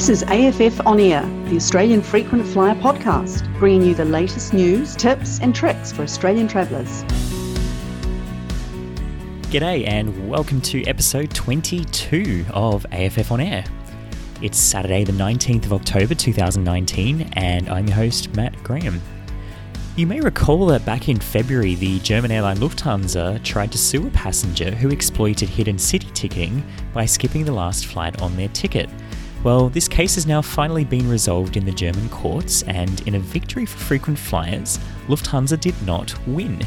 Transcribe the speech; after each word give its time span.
This 0.00 0.22
is 0.22 0.22
AFF 0.28 0.86
On 0.86 0.98
Air, 0.98 1.20
the 1.50 1.56
Australian 1.56 2.00
Frequent 2.00 2.46
Flyer 2.46 2.74
podcast, 2.76 3.46
bringing 3.58 3.82
you 3.82 3.94
the 3.94 4.06
latest 4.06 4.54
news, 4.54 4.96
tips, 4.96 5.38
and 5.40 5.54
tricks 5.54 5.92
for 5.92 6.00
Australian 6.00 6.48
travellers. 6.48 7.04
G'day, 9.52 9.86
and 9.86 10.26
welcome 10.26 10.62
to 10.62 10.82
episode 10.86 11.34
22 11.34 12.46
of 12.54 12.86
AFF 12.92 13.30
On 13.30 13.42
Air. 13.42 13.62
It's 14.40 14.56
Saturday, 14.56 15.04
the 15.04 15.12
19th 15.12 15.66
of 15.66 15.74
October 15.74 16.14
2019, 16.14 17.32
and 17.34 17.68
I'm 17.68 17.86
your 17.86 17.96
host, 17.96 18.34
Matt 18.34 18.56
Graham. 18.64 19.02
You 19.96 20.06
may 20.06 20.22
recall 20.22 20.64
that 20.68 20.86
back 20.86 21.10
in 21.10 21.18
February, 21.18 21.74
the 21.74 21.98
German 21.98 22.30
airline 22.30 22.56
Lufthansa 22.56 23.44
tried 23.44 23.70
to 23.72 23.76
sue 23.76 24.06
a 24.06 24.10
passenger 24.12 24.70
who 24.70 24.88
exploited 24.88 25.50
hidden 25.50 25.78
city 25.78 26.08
ticketing 26.14 26.66
by 26.94 27.04
skipping 27.04 27.44
the 27.44 27.52
last 27.52 27.84
flight 27.84 28.22
on 28.22 28.34
their 28.34 28.48
ticket. 28.48 28.88
Well, 29.42 29.70
this 29.70 29.88
case 29.88 30.16
has 30.16 30.26
now 30.26 30.42
finally 30.42 30.84
been 30.84 31.08
resolved 31.08 31.56
in 31.56 31.64
the 31.64 31.72
German 31.72 32.10
courts, 32.10 32.62
and 32.64 33.00
in 33.08 33.14
a 33.14 33.20
victory 33.20 33.64
for 33.64 33.78
frequent 33.78 34.18
flyers, 34.18 34.78
Lufthansa 35.08 35.58
did 35.58 35.74
not 35.86 36.14
win. 36.26 36.60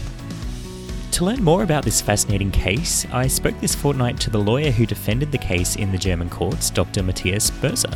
To 1.11 1.25
learn 1.25 1.43
more 1.43 1.61
about 1.61 1.85
this 1.85 2.01
fascinating 2.01 2.49
case, 2.49 3.05
I 3.13 3.27
spoke 3.27 3.59
this 3.59 3.75
fortnight 3.75 4.19
to 4.21 4.31
the 4.31 4.39
lawyer 4.39 4.71
who 4.71 4.87
defended 4.87 5.31
the 5.31 5.37
case 5.37 5.75
in 5.75 5.91
the 5.91 5.99
German 5.99 6.31
courts, 6.31 6.71
Dr. 6.71 7.03
Matthias 7.03 7.51
Börser. 7.51 7.95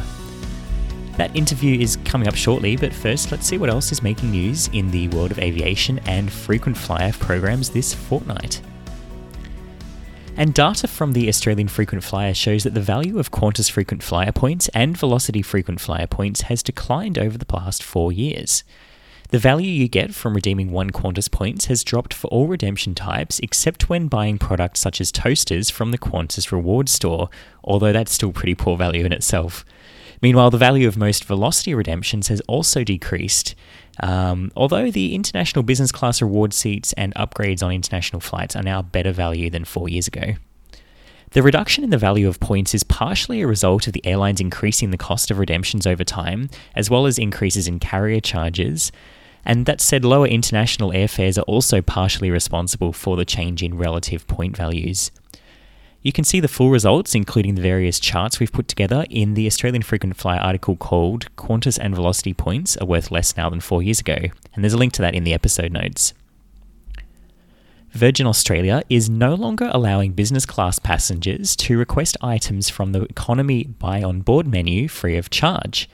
That 1.17 1.35
interview 1.35 1.79
is 1.79 1.97
coming 2.05 2.27
up 2.27 2.35
shortly, 2.35 2.77
but 2.77 2.93
first, 2.93 3.31
let's 3.31 3.47
see 3.47 3.57
what 3.57 3.71
else 3.71 3.91
is 3.91 4.03
making 4.03 4.29
news 4.29 4.67
in 4.73 4.91
the 4.91 5.07
world 5.07 5.31
of 5.31 5.39
aviation 5.39 5.97
and 6.05 6.31
frequent 6.31 6.77
flyer 6.77 7.11
programs 7.13 7.71
this 7.71 7.95
fortnight. 7.95 8.61
And 10.39 10.53
data 10.53 10.87
from 10.87 11.13
the 11.13 11.27
Australian 11.29 11.67
Frequent 11.67 12.03
Flyer 12.03 12.35
shows 12.35 12.63
that 12.63 12.75
the 12.75 12.79
value 12.79 13.17
of 13.17 13.31
Qantas 13.31 13.71
Frequent 13.71 14.03
Flyer 14.03 14.31
points 14.31 14.67
and 14.67 14.95
Velocity 14.95 15.41
Frequent 15.41 15.81
Flyer 15.81 16.05
points 16.05 16.41
has 16.41 16.61
declined 16.61 17.17
over 17.17 17.39
the 17.39 17.45
past 17.45 17.81
four 17.81 18.11
years. 18.11 18.63
The 19.29 19.39
value 19.39 19.71
you 19.71 19.87
get 19.87 20.13
from 20.13 20.35
redeeming 20.35 20.71
one 20.71 20.91
Qantas 20.91 21.31
points 21.31 21.65
has 21.65 21.83
dropped 21.83 22.13
for 22.13 22.27
all 22.27 22.45
redemption 22.45 22.93
types 22.93 23.39
except 23.39 23.89
when 23.89 24.07
buying 24.07 24.37
products 24.37 24.79
such 24.79 25.01
as 25.01 25.11
toasters 25.11 25.71
from 25.71 25.89
the 25.89 25.97
Qantas 25.97 26.51
Reward 26.51 26.87
Store, 26.87 27.29
although 27.63 27.91
that's 27.91 28.13
still 28.13 28.31
pretty 28.31 28.53
poor 28.53 28.77
value 28.77 29.05
in 29.05 29.11
itself. 29.11 29.65
Meanwhile, 30.21 30.51
the 30.51 30.57
value 30.59 30.87
of 30.87 30.97
most 30.97 31.25
Velocity 31.25 31.73
redemptions 31.73 32.27
has 32.27 32.41
also 32.41 32.83
decreased, 32.83 33.55
um, 34.01 34.51
although 34.55 34.91
the 34.91 35.15
international 35.15 35.63
business 35.63 35.91
class 35.91 36.21
reward 36.21 36.53
seats 36.53 36.93
and 36.93 37.13
upgrades 37.15 37.63
on 37.63 37.71
international 37.71 38.19
flights 38.19 38.55
are 38.55 38.63
now 38.63 38.81
better 38.81 39.11
value 39.11 39.49
than 39.49 39.65
four 39.65 39.89
years 39.89 40.07
ago. 40.07 40.35
The 41.31 41.43
reduction 41.43 41.83
in 41.83 41.89
the 41.89 41.97
value 41.97 42.27
of 42.27 42.39
points 42.39 42.73
is 42.73 42.83
partially 42.83 43.41
a 43.41 43.47
result 43.47 43.85
of 43.87 43.93
the 43.93 44.05
airlines 44.05 44.39
increasing 44.39 44.91
the 44.91 44.97
cost 44.97 45.29
of 45.29 45.39
redemptions 45.39 45.85
over 45.85 46.03
time, 46.03 46.49
as 46.73 46.89
well 46.89 47.05
as 47.05 47.19
increases 47.19 47.67
in 47.67 47.79
carrier 47.79 48.21
charges. 48.21 48.91
And 49.43 49.65
that 49.65 49.81
said, 49.81 50.05
lower 50.05 50.27
international 50.27 50.91
airfares 50.91 51.37
are 51.37 51.43
also 51.43 51.81
partially 51.81 52.31
responsible 52.31 52.93
for 52.93 53.17
the 53.17 53.25
change 53.25 53.61
in 53.61 53.77
relative 53.77 54.25
point 54.27 54.55
values. 54.55 55.11
You 56.03 56.11
can 56.11 56.23
see 56.23 56.39
the 56.39 56.47
full 56.47 56.69
results, 56.69 57.15
including 57.15 57.55
the 57.55 57.61
various 57.61 57.99
charts 57.99 58.39
we've 58.39 58.51
put 58.51 58.67
together, 58.67 59.05
in 59.09 59.33
the 59.33 59.47
Australian 59.47 59.81
Frequent 59.81 60.15
Flyer 60.15 60.39
article 60.39 60.75
called 60.75 61.35
Qantas 61.35 61.79
and 61.81 61.95
Velocity 61.95 62.33
Points 62.33 62.77
are 62.77 62.85
worth 62.85 63.11
less 63.11 63.35
now 63.35 63.49
than 63.49 63.59
four 63.59 63.81
years 63.81 63.99
ago, 63.99 64.17
and 64.53 64.63
there's 64.63 64.73
a 64.73 64.77
link 64.77 64.93
to 64.93 65.01
that 65.01 65.15
in 65.15 65.23
the 65.23 65.33
episode 65.33 65.71
notes. 65.71 66.13
Virgin 67.91 68.27
Australia 68.27 68.83
is 68.89 69.09
no 69.09 69.33
longer 69.33 69.71
allowing 69.73 70.11
business 70.11 70.45
class 70.45 70.77
passengers 70.77 71.55
to 71.55 71.77
request 71.77 72.15
items 72.21 72.69
from 72.69 72.91
the 72.91 73.01
economy 73.03 73.63
buy 73.63 74.03
on 74.03 74.21
board 74.21 74.45
menu 74.45 74.87
free 74.87 75.17
of 75.17 75.31
charge. 75.31 75.89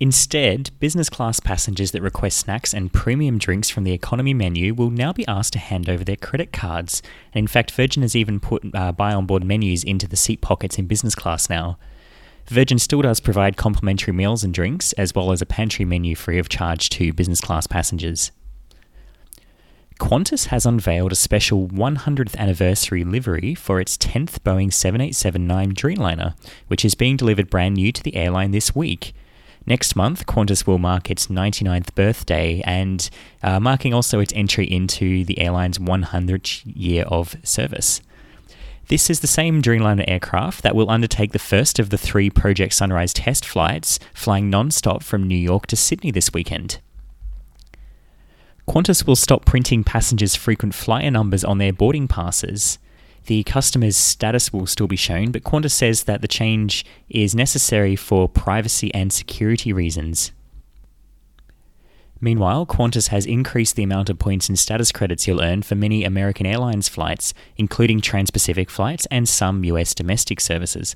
Instead, 0.00 0.70
business 0.80 1.08
class 1.08 1.38
passengers 1.38 1.92
that 1.92 2.02
request 2.02 2.38
snacks 2.38 2.74
and 2.74 2.92
premium 2.92 3.38
drinks 3.38 3.70
from 3.70 3.84
the 3.84 3.92
economy 3.92 4.34
menu 4.34 4.74
will 4.74 4.90
now 4.90 5.12
be 5.12 5.26
asked 5.28 5.52
to 5.52 5.58
hand 5.60 5.88
over 5.88 6.02
their 6.02 6.16
credit 6.16 6.52
cards. 6.52 7.00
And 7.32 7.44
in 7.44 7.46
fact, 7.46 7.70
Virgin 7.70 8.02
has 8.02 8.16
even 8.16 8.40
put 8.40 8.64
uh, 8.74 8.90
buy 8.90 9.14
on 9.14 9.26
board 9.26 9.44
menus 9.44 9.84
into 9.84 10.08
the 10.08 10.16
seat 10.16 10.40
pockets 10.40 10.78
in 10.78 10.86
business 10.86 11.14
class 11.14 11.48
now. 11.48 11.78
Virgin 12.46 12.78
still 12.78 13.02
does 13.02 13.20
provide 13.20 13.56
complimentary 13.56 14.12
meals 14.12 14.42
and 14.44 14.52
drinks, 14.52 14.92
as 14.94 15.14
well 15.14 15.32
as 15.32 15.40
a 15.40 15.46
pantry 15.46 15.84
menu 15.84 16.14
free 16.14 16.38
of 16.38 16.48
charge 16.48 16.90
to 16.90 17.12
business 17.12 17.40
class 17.40 17.66
passengers. 17.66 18.32
Qantas 20.00 20.46
has 20.46 20.66
unveiled 20.66 21.12
a 21.12 21.16
special 21.16 21.68
100th 21.68 22.36
anniversary 22.36 23.04
livery 23.04 23.54
for 23.54 23.80
its 23.80 23.96
10th 23.96 24.40
Boeing 24.40 24.72
787 24.72 25.46
Dreamliner, 25.46 26.34
which 26.66 26.84
is 26.84 26.96
being 26.96 27.16
delivered 27.16 27.48
brand 27.48 27.76
new 27.76 27.92
to 27.92 28.02
the 28.02 28.16
airline 28.16 28.50
this 28.50 28.74
week. 28.74 29.14
Next 29.66 29.96
month, 29.96 30.26
Qantas 30.26 30.66
will 30.66 30.78
mark 30.78 31.10
its 31.10 31.28
99th 31.28 31.94
birthday 31.94 32.62
and 32.66 33.08
uh, 33.42 33.58
marking 33.60 33.94
also 33.94 34.20
its 34.20 34.32
entry 34.34 34.70
into 34.70 35.24
the 35.24 35.38
airline's 35.38 35.78
100th 35.78 36.62
year 36.66 37.04
of 37.04 37.36
service. 37.42 38.02
This 38.88 39.08
is 39.08 39.20
the 39.20 39.26
same 39.26 39.62
Dreamliner 39.62 40.04
aircraft 40.06 40.62
that 40.62 40.76
will 40.76 40.90
undertake 40.90 41.32
the 41.32 41.38
first 41.38 41.78
of 41.78 41.88
the 41.88 41.96
three 41.96 42.28
Project 42.28 42.74
Sunrise 42.74 43.14
test 43.14 43.46
flights, 43.46 43.98
flying 44.12 44.50
non 44.50 44.70
stop 44.70 45.02
from 45.02 45.26
New 45.26 45.38
York 45.38 45.66
to 45.68 45.76
Sydney 45.76 46.10
this 46.10 46.34
weekend. 46.34 46.80
Qantas 48.68 49.06
will 49.06 49.16
stop 49.16 49.46
printing 49.46 49.84
passengers' 49.84 50.34
frequent 50.34 50.74
flyer 50.74 51.10
numbers 51.10 51.44
on 51.44 51.56
their 51.56 51.72
boarding 51.72 52.08
passes. 52.08 52.78
The 53.26 53.42
customer's 53.44 53.96
status 53.96 54.52
will 54.52 54.66
still 54.66 54.86
be 54.86 54.96
shown, 54.96 55.30
but 55.30 55.44
Qantas 55.44 55.70
says 55.70 56.04
that 56.04 56.20
the 56.20 56.28
change 56.28 56.84
is 57.08 57.34
necessary 57.34 57.96
for 57.96 58.28
privacy 58.28 58.92
and 58.92 59.12
security 59.12 59.72
reasons. 59.72 60.32
Meanwhile, 62.20 62.66
Qantas 62.66 63.08
has 63.08 63.26
increased 63.26 63.76
the 63.76 63.82
amount 63.82 64.08
of 64.10 64.18
points 64.18 64.48
and 64.48 64.58
status 64.58 64.92
credits 64.92 65.26
you'll 65.26 65.42
earn 65.42 65.62
for 65.62 65.74
many 65.74 66.04
American 66.04 66.46
Airlines 66.46 66.88
flights, 66.88 67.34
including 67.56 68.00
Trans 68.00 68.30
Pacific 68.30 68.70
flights 68.70 69.06
and 69.10 69.28
some 69.28 69.64
US 69.64 69.94
domestic 69.94 70.40
services. 70.40 70.94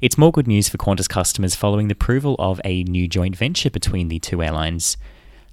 It's 0.00 0.18
more 0.18 0.32
good 0.32 0.46
news 0.46 0.68
for 0.68 0.78
Qantas 0.78 1.08
customers 1.08 1.54
following 1.54 1.88
the 1.88 1.92
approval 1.92 2.36
of 2.38 2.60
a 2.64 2.84
new 2.84 3.06
joint 3.06 3.36
venture 3.36 3.70
between 3.70 4.08
the 4.08 4.18
two 4.18 4.42
airlines. 4.42 4.96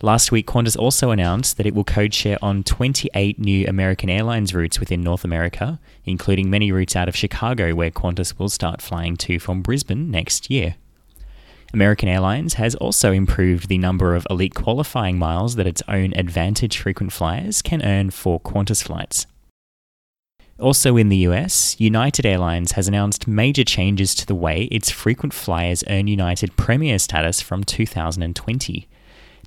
Last 0.02 0.32
week, 0.32 0.48
Qantas 0.48 0.78
also 0.78 1.12
announced 1.12 1.58
that 1.58 1.66
it 1.66 1.76
will 1.76 1.84
code 1.84 2.14
share 2.14 2.38
on 2.42 2.64
28 2.64 3.38
new 3.38 3.66
American 3.68 4.10
Airlines 4.10 4.54
routes 4.54 4.80
within 4.80 5.02
North 5.02 5.26
America, 5.26 5.78
including 6.06 6.50
many 6.50 6.72
routes 6.72 6.96
out 6.96 7.10
of 7.10 7.18
Chicago, 7.18 7.76
where 7.76 7.92
Qantas 7.92 8.40
will 8.40 8.48
start 8.48 8.82
flying 8.82 9.18
to 9.18 9.40
from 9.40 9.62
Brisbane 9.62 10.10
next 10.10 10.50
year. 10.50 10.76
American 11.74 12.08
Airlines 12.08 12.54
has 12.54 12.76
also 12.76 13.12
improved 13.12 13.68
the 13.68 13.78
number 13.78 14.16
of 14.16 14.26
elite 14.30 14.56
qualifying 14.56 15.20
miles 15.20 15.56
that 15.56 15.68
its 15.68 15.84
own 15.90 16.14
Advantage 16.16 16.78
frequent 16.78 17.12
flyers 17.12 17.62
can 17.62 17.84
earn 17.84 18.10
for 18.10 18.40
Qantas 18.40 18.82
flights. 18.82 19.28
Also 20.60 20.96
in 20.96 21.10
the 21.10 21.18
US, 21.28 21.80
United 21.80 22.26
Airlines 22.26 22.72
has 22.74 22.88
announced 22.88 23.28
major 23.28 23.66
changes 23.66 24.16
to 24.16 24.26
the 24.26 24.36
way 24.36 24.64
its 24.72 24.90
frequent 24.90 25.34
flyers 25.34 25.84
earn 25.88 26.08
United 26.08 26.56
Premier 26.56 27.00
status 27.00 27.42
from 27.42 27.66
2020. 27.66 28.88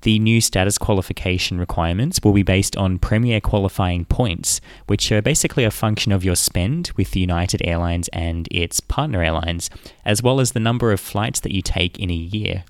The 0.03 0.19
new 0.19 0.41
status 0.41 0.77
qualification 0.77 1.57
requirements 1.57 2.19
will 2.21 2.33
be 2.33 2.43
based 2.43 2.75
on 2.75 2.99
Premier 2.99 3.39
qualifying 3.39 4.03
points, 4.03 4.59
which 4.87 5.09
are 5.13 5.21
basically 5.21 5.63
a 5.63 5.71
function 5.71 6.11
of 6.11 6.25
your 6.25 6.35
spend 6.35 6.91
with 6.97 7.15
United 7.15 7.61
Airlines 7.63 8.09
and 8.09 8.49
its 8.51 8.81
partner 8.81 9.23
airlines, 9.23 9.69
as 10.03 10.21
well 10.21 10.41
as 10.41 10.51
the 10.51 10.59
number 10.59 10.91
of 10.91 10.99
flights 10.99 11.39
that 11.39 11.53
you 11.53 11.61
take 11.61 11.97
in 11.99 12.11
a 12.11 12.13
year. 12.13 12.65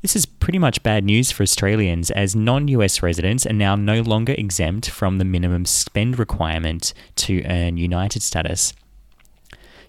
This 0.00 0.14
is 0.14 0.26
pretty 0.26 0.60
much 0.60 0.84
bad 0.84 1.02
news 1.02 1.32
for 1.32 1.42
Australians 1.42 2.12
as 2.12 2.36
non 2.36 2.68
US 2.68 3.02
residents 3.02 3.46
are 3.46 3.52
now 3.52 3.74
no 3.74 4.00
longer 4.00 4.36
exempt 4.38 4.88
from 4.88 5.18
the 5.18 5.24
minimum 5.24 5.64
spend 5.64 6.20
requirement 6.20 6.94
to 7.16 7.42
earn 7.46 7.78
United 7.78 8.22
status. 8.22 8.74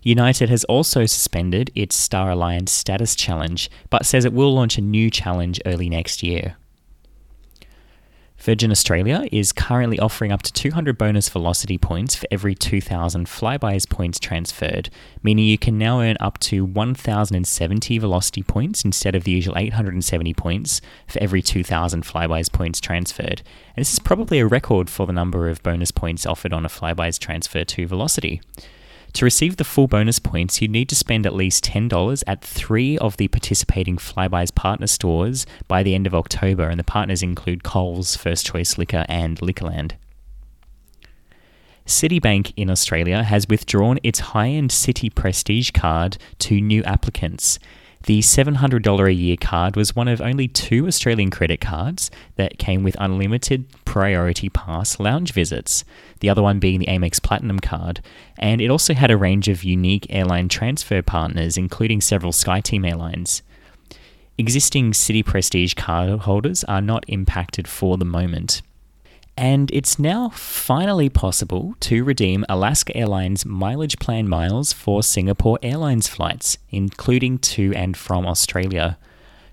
United 0.01 0.49
has 0.49 0.63
also 0.63 1.05
suspended 1.05 1.69
its 1.75 1.95
Star 1.95 2.31
Alliance 2.31 2.71
status 2.71 3.15
challenge, 3.15 3.69
but 3.91 4.03
says 4.03 4.25
it 4.25 4.33
will 4.33 4.51
launch 4.51 4.79
a 4.79 4.81
new 4.81 5.11
challenge 5.11 5.61
early 5.67 5.87
next 5.87 6.23
year. 6.23 6.57
Virgin 8.41 8.71
Australia 8.71 9.27
is 9.31 9.51
currently 9.51 9.99
offering 9.99 10.31
up 10.31 10.41
to 10.41 10.51
200 10.51 10.97
bonus 10.97 11.29
velocity 11.29 11.77
points 11.77 12.15
for 12.15 12.25
every 12.31 12.55
2,000 12.55 13.27
Flybuys 13.27 13.87
points 13.87 14.17
transferred, 14.17 14.89
meaning 15.21 15.45
you 15.45 15.59
can 15.59 15.77
now 15.77 16.01
earn 16.01 16.17
up 16.19 16.39
to 16.39 16.65
1,070 16.65 17.99
velocity 17.99 18.41
points 18.41 18.83
instead 18.83 19.13
of 19.13 19.25
the 19.25 19.31
usual 19.31 19.55
870 19.55 20.33
points 20.33 20.81
for 21.07 21.21
every 21.21 21.43
2,000 21.43 22.03
Flybuys 22.03 22.51
points 22.51 22.81
transferred. 22.81 23.43
And 23.75 23.83
this 23.83 23.93
is 23.93 23.99
probably 23.99 24.39
a 24.39 24.47
record 24.47 24.89
for 24.89 25.05
the 25.05 25.13
number 25.13 25.47
of 25.47 25.61
bonus 25.61 25.91
points 25.91 26.25
offered 26.25 26.51
on 26.51 26.65
a 26.65 26.69
Flybuys 26.69 27.19
transfer 27.19 27.63
to 27.63 27.85
Velocity. 27.85 28.41
To 29.13 29.25
receive 29.25 29.57
the 29.57 29.63
full 29.63 29.87
bonus 29.87 30.19
points, 30.19 30.61
you 30.61 30.67
need 30.67 30.87
to 30.89 30.95
spend 30.95 31.25
at 31.25 31.35
least 31.35 31.65
$10 31.65 32.23
at 32.27 32.41
three 32.41 32.97
of 32.97 33.17
the 33.17 33.27
participating 33.27 33.97
Flybuys 33.97 34.55
partner 34.55 34.87
stores 34.87 35.45
by 35.67 35.83
the 35.83 35.93
end 35.93 36.07
of 36.07 36.15
October, 36.15 36.69
and 36.69 36.79
the 36.79 36.83
partners 36.83 37.21
include 37.21 37.63
Coles, 37.63 38.15
First 38.15 38.45
Choice 38.45 38.77
Liquor, 38.77 39.05
and 39.09 39.37
Liquorland. 39.39 39.93
Citibank 41.85 42.53
in 42.55 42.69
Australia 42.69 43.23
has 43.23 43.47
withdrawn 43.49 43.99
its 44.01 44.19
high 44.19 44.49
end 44.49 44.69
Citi 44.69 45.13
Prestige 45.13 45.71
card 45.71 46.17
to 46.39 46.61
new 46.61 46.83
applicants. 46.83 47.59
The 48.03 48.19
$700 48.19 49.07
a 49.07 49.13
year 49.13 49.37
card 49.39 49.75
was 49.75 49.95
one 49.95 50.07
of 50.07 50.21
only 50.21 50.47
two 50.47 50.87
Australian 50.87 51.29
credit 51.29 51.61
cards 51.61 52.09
that 52.35 52.57
came 52.57 52.83
with 52.83 52.95
unlimited 52.99 53.65
priority 53.85 54.49
pass 54.49 54.99
lounge 54.99 55.33
visits, 55.33 55.83
the 56.19 56.29
other 56.29 56.41
one 56.41 56.59
being 56.59 56.79
the 56.79 56.87
Amex 56.87 57.21
Platinum 57.21 57.59
card. 57.59 58.01
And 58.39 58.59
it 58.59 58.71
also 58.71 58.95
had 58.95 59.11
a 59.11 59.17
range 59.17 59.47
of 59.47 59.63
unique 59.63 60.07
airline 60.09 60.49
transfer 60.49 61.03
partners, 61.03 61.57
including 61.57 62.01
several 62.01 62.31
SkyTeam 62.31 62.89
airlines. 62.89 63.43
Existing 64.37 64.93
Citi 64.93 65.23
Prestige 65.23 65.75
card 65.75 66.21
holders 66.21 66.63
are 66.63 66.81
not 66.81 67.05
impacted 67.07 67.67
for 67.67 67.97
the 67.97 68.05
moment. 68.05 68.63
And 69.37 69.71
it's 69.71 69.97
now 69.97 70.29
finally 70.29 71.09
possible 71.09 71.73
to 71.81 72.03
redeem 72.03 72.45
Alaska 72.49 72.95
Airlines 72.95 73.45
mileage 73.45 73.97
plan 73.97 74.27
miles 74.27 74.73
for 74.73 75.01
Singapore 75.01 75.57
Airlines 75.63 76.07
flights, 76.07 76.57
including 76.69 77.37
to 77.39 77.73
and 77.75 77.95
from 77.95 78.25
Australia. 78.25 78.97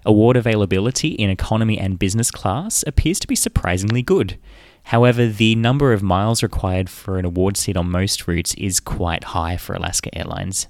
Award 0.04 0.36
availability 0.36 1.08
in 1.08 1.30
economy 1.30 1.78
and 1.78 1.98
business 1.98 2.30
class 2.30 2.84
appears 2.86 3.18
to 3.20 3.26
be 3.26 3.36
surprisingly 3.36 4.02
good. 4.02 4.38
However, 4.84 5.26
the 5.26 5.54
number 5.54 5.92
of 5.92 6.02
miles 6.02 6.42
required 6.42 6.88
for 6.88 7.18
an 7.18 7.24
award 7.24 7.56
seat 7.56 7.76
on 7.76 7.90
most 7.90 8.26
routes 8.26 8.54
is 8.54 8.80
quite 8.80 9.24
high 9.24 9.56
for 9.56 9.74
Alaska 9.74 10.16
Airlines. 10.16 10.66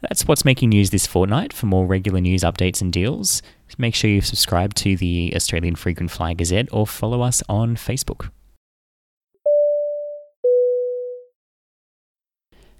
That's 0.00 0.26
what's 0.26 0.44
making 0.44 0.70
news 0.70 0.90
this 0.90 1.06
fortnight. 1.06 1.52
For 1.52 1.66
more 1.66 1.86
regular 1.86 2.20
news 2.20 2.42
updates 2.42 2.80
and 2.80 2.90
deals, 2.90 3.42
make 3.78 3.94
sure 3.94 4.10
you 4.10 4.20
subscribe 4.20 4.74
to 4.74 4.96
the 4.96 5.32
Australian 5.34 5.76
Frequent 5.76 6.10
Flyer 6.10 6.34
Gazette 6.34 6.68
or 6.72 6.86
follow 6.86 7.22
us 7.22 7.42
on 7.48 7.76
Facebook. 7.76 8.30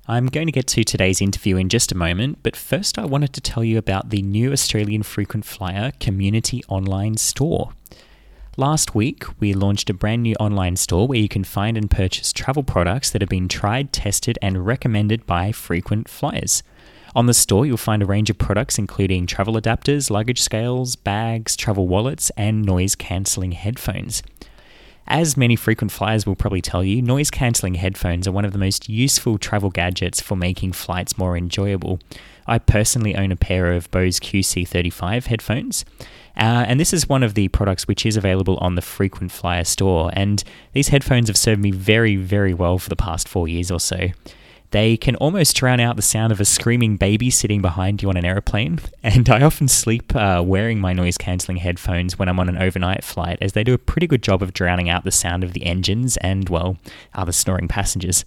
I'm 0.06 0.26
going 0.26 0.46
to 0.46 0.52
get 0.52 0.66
to 0.68 0.82
today's 0.82 1.20
interview 1.20 1.56
in 1.56 1.68
just 1.68 1.92
a 1.92 1.96
moment, 1.96 2.38
but 2.42 2.56
first 2.56 2.98
I 2.98 3.04
wanted 3.04 3.32
to 3.34 3.40
tell 3.40 3.62
you 3.62 3.78
about 3.78 4.10
the 4.10 4.22
new 4.22 4.50
Australian 4.50 5.04
Frequent 5.04 5.44
Flyer 5.44 5.92
Community 6.00 6.64
Online 6.68 7.16
Store. 7.16 7.72
Last 8.56 8.94
week, 8.94 9.24
we 9.38 9.54
launched 9.54 9.88
a 9.88 9.94
brand 9.94 10.24
new 10.24 10.34
online 10.40 10.74
store 10.74 11.06
where 11.06 11.20
you 11.20 11.28
can 11.28 11.44
find 11.44 11.76
and 11.76 11.88
purchase 11.88 12.32
travel 12.32 12.64
products 12.64 13.10
that 13.10 13.22
have 13.22 13.28
been 13.28 13.46
tried, 13.46 13.92
tested, 13.92 14.38
and 14.42 14.66
recommended 14.66 15.26
by 15.26 15.52
frequent 15.52 16.08
flyers. 16.08 16.64
On 17.14 17.26
the 17.26 17.34
store, 17.34 17.66
you'll 17.66 17.76
find 17.76 18.02
a 18.02 18.06
range 18.06 18.30
of 18.30 18.38
products 18.38 18.78
including 18.78 19.26
travel 19.26 19.54
adapters, 19.54 20.10
luggage 20.10 20.40
scales, 20.40 20.94
bags, 20.94 21.56
travel 21.56 21.88
wallets, 21.88 22.30
and 22.36 22.62
noise 22.62 22.94
cancelling 22.94 23.52
headphones. 23.52 24.22
As 25.08 25.36
many 25.36 25.56
frequent 25.56 25.90
flyers 25.90 26.24
will 26.24 26.36
probably 26.36 26.62
tell 26.62 26.84
you, 26.84 27.02
noise 27.02 27.30
cancelling 27.30 27.74
headphones 27.74 28.28
are 28.28 28.32
one 28.32 28.44
of 28.44 28.52
the 28.52 28.58
most 28.58 28.88
useful 28.88 29.38
travel 29.38 29.70
gadgets 29.70 30.20
for 30.20 30.36
making 30.36 30.70
flights 30.70 31.18
more 31.18 31.36
enjoyable. 31.36 31.98
I 32.46 32.58
personally 32.58 33.16
own 33.16 33.32
a 33.32 33.36
pair 33.36 33.72
of 33.72 33.90
Bose 33.90 34.20
QC35 34.20 35.26
headphones. 35.26 35.84
Uh, 36.36 36.64
and 36.66 36.78
this 36.78 36.92
is 36.92 37.08
one 37.08 37.24
of 37.24 37.34
the 37.34 37.48
products 37.48 37.88
which 37.88 38.06
is 38.06 38.16
available 38.16 38.56
on 38.58 38.76
the 38.76 38.82
Frequent 38.82 39.32
Flyer 39.32 39.64
store. 39.64 40.10
And 40.12 40.44
these 40.74 40.88
headphones 40.88 41.28
have 41.28 41.36
served 41.36 41.60
me 41.60 41.72
very, 41.72 42.14
very 42.14 42.54
well 42.54 42.78
for 42.78 42.88
the 42.88 42.96
past 42.96 43.26
four 43.26 43.48
years 43.48 43.70
or 43.72 43.80
so. 43.80 44.10
They 44.70 44.96
can 44.96 45.16
almost 45.16 45.56
drown 45.56 45.80
out 45.80 45.96
the 45.96 46.02
sound 46.02 46.32
of 46.32 46.40
a 46.40 46.44
screaming 46.44 46.96
baby 46.96 47.28
sitting 47.30 47.60
behind 47.60 48.02
you 48.02 48.08
on 48.08 48.16
an 48.16 48.24
aeroplane. 48.24 48.80
And 49.02 49.28
I 49.28 49.42
often 49.42 49.66
sleep 49.66 50.14
uh, 50.14 50.42
wearing 50.44 50.78
my 50.78 50.92
noise 50.92 51.18
cancelling 51.18 51.58
headphones 51.58 52.18
when 52.18 52.28
I'm 52.28 52.38
on 52.38 52.48
an 52.48 52.58
overnight 52.58 53.02
flight, 53.02 53.38
as 53.40 53.54
they 53.54 53.64
do 53.64 53.74
a 53.74 53.78
pretty 53.78 54.06
good 54.06 54.22
job 54.22 54.42
of 54.42 54.52
drowning 54.52 54.88
out 54.88 55.04
the 55.04 55.10
sound 55.10 55.42
of 55.42 55.52
the 55.52 55.64
engines 55.64 56.16
and, 56.18 56.48
well, 56.48 56.76
other 57.14 57.32
snoring 57.32 57.66
passengers. 57.66 58.24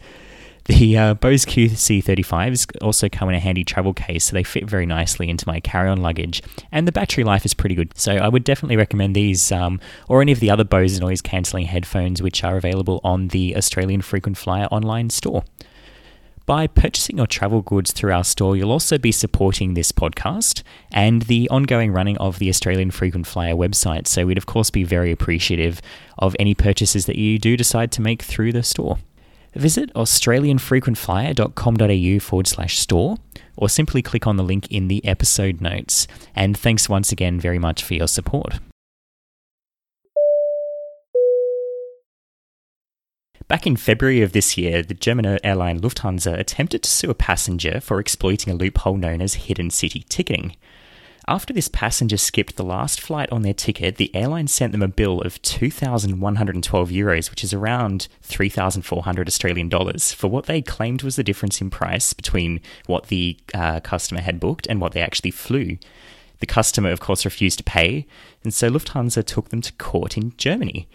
The 0.66 0.98
uh, 0.98 1.14
Bose 1.16 1.46
QC35s 1.46 2.82
also 2.82 3.10
come 3.10 3.30
in 3.30 3.36
a 3.36 3.40
handy 3.40 3.64
travel 3.64 3.94
case, 3.94 4.26
so 4.26 4.34
they 4.34 4.44
fit 4.44 4.66
very 4.66 4.86
nicely 4.86 5.30
into 5.30 5.48
my 5.48 5.60
carry 5.60 5.90
on 5.90 6.02
luggage, 6.02 6.42
and 6.72 6.88
the 6.88 6.92
battery 6.92 7.24
life 7.24 7.46
is 7.46 7.54
pretty 7.54 7.76
good. 7.76 7.98
So 7.98 8.14
I 8.16 8.30
would 8.30 8.46
definitely 8.46 8.78
recommend 8.78 9.16
these 9.16 9.52
um, 9.52 9.82
or 10.08 10.22
any 10.22 10.32
of 10.32 10.40
the 10.40 10.50
other 10.50 10.64
Bose 10.64 11.00
noise 11.00 11.22
cancelling 11.22 11.66
headphones 11.66 12.22
which 12.22 12.44
are 12.44 12.58
available 12.58 13.02
on 13.04 13.30
the 13.30 13.56
Australian 13.58 14.02
Frequent 14.02 14.38
Flyer 14.38 14.68
online 14.68 15.10
store. 15.10 15.44
By 16.46 16.68
purchasing 16.68 17.18
your 17.18 17.28
travel 17.28 17.62
goods 17.62 17.94
through 17.94 18.12
our 18.12 18.26
store, 18.26 18.58
you'll 18.58 18.72
also 18.72 18.98
be 18.98 19.14
supporting 19.14 19.74
this 19.74 19.94
podcast 19.94 20.62
and 20.92 21.22
the 21.24 21.50
ongoing 21.50 21.94
running 21.94 22.18
of 22.18 22.40
the 22.40 22.50
Australian 22.50 22.92
Frequent 22.92 23.28
Flyer 23.28 23.56
website. 23.56 24.08
So, 24.08 24.26
we'd 24.26 24.38
of 24.38 24.46
course 24.46 24.70
be 24.70 24.84
very 24.84 25.12
appreciative 25.12 25.82
of 26.18 26.36
any 26.40 26.54
purchases 26.54 27.06
that 27.06 27.16
you 27.16 27.40
do 27.40 27.56
decide 27.56 27.94
to 27.94 28.02
make 28.02 28.22
through 28.22 28.52
the 28.52 28.64
store. 28.64 28.98
Visit 29.56 29.94
australianfrequentflyer.com.au 29.94 32.20
forward 32.20 32.48
slash 32.48 32.80
store 32.80 33.16
or 33.56 33.70
simply 33.70 34.02
click 34.02 34.28
on 34.28 34.36
the 34.36 34.44
link 34.44 34.70
in 34.70 34.90
the 34.90 35.06
episode 35.06 35.62
notes. 35.62 36.08
And 36.36 36.58
thanks 36.58 36.90
once 36.90 37.14
again 37.14 37.40
very 37.40 37.60
much 37.60 37.84
for 37.84 37.94
your 37.94 38.08
support. 38.08 38.60
Back 43.54 43.68
in 43.68 43.76
February 43.76 44.24
of 44.24 44.32
this 44.32 44.58
year, 44.58 44.82
the 44.82 44.96
German 44.96 45.38
airline 45.44 45.80
Lufthansa 45.80 46.40
attempted 46.40 46.82
to 46.82 46.90
sue 46.90 47.12
a 47.12 47.14
passenger 47.14 47.80
for 47.82 48.00
exploiting 48.00 48.52
a 48.52 48.56
loophole 48.56 48.98
known 48.98 49.22
as 49.22 49.46
hidden 49.46 49.70
city 49.70 50.04
ticketing. 50.10 50.56
After 51.28 51.54
this 51.54 51.68
passenger 51.68 52.18
skipped 52.18 52.56
the 52.56 52.64
last 52.64 53.00
flight 53.00 53.32
on 53.32 53.44
their 53.44 53.54
ticket, 53.54 53.98
the 53.98 54.10
airline 54.16 54.48
sent 54.48 54.72
them 54.72 54.82
a 54.82 54.88
bill 54.88 55.22
of 55.22 55.40
2,112 55.44 56.90
euros, 56.90 57.30
which 57.30 57.44
is 57.44 57.54
around 57.54 58.08
3,400 58.24 59.28
Australian 59.28 59.70
dollars, 59.70 60.12
for 60.12 60.30
what 60.30 60.48
they 60.48 60.64
claimed 60.64 61.04
was 61.04 61.16
the 61.16 61.24
difference 61.24 61.62
in 61.62 61.70
price 61.70 62.12
between 62.12 62.60
what 62.88 63.10
the 63.10 63.38
uh, 63.54 63.80
customer 63.82 64.22
had 64.22 64.40
booked 64.40 64.66
and 64.66 64.82
what 64.82 64.94
they 64.94 65.02
actually 65.02 65.30
flew. 65.30 65.78
The 66.40 66.48
customer, 66.48 66.90
of 66.90 67.02
course, 67.02 67.24
refused 67.24 67.60
to 67.60 67.64
pay, 67.64 68.08
and 68.44 68.52
so 68.52 68.72
Lufthansa 68.72 69.24
took 69.24 69.50
them 69.50 69.62
to 69.62 69.74
court 69.74 70.18
in 70.18 70.34
Germany. 70.38 70.88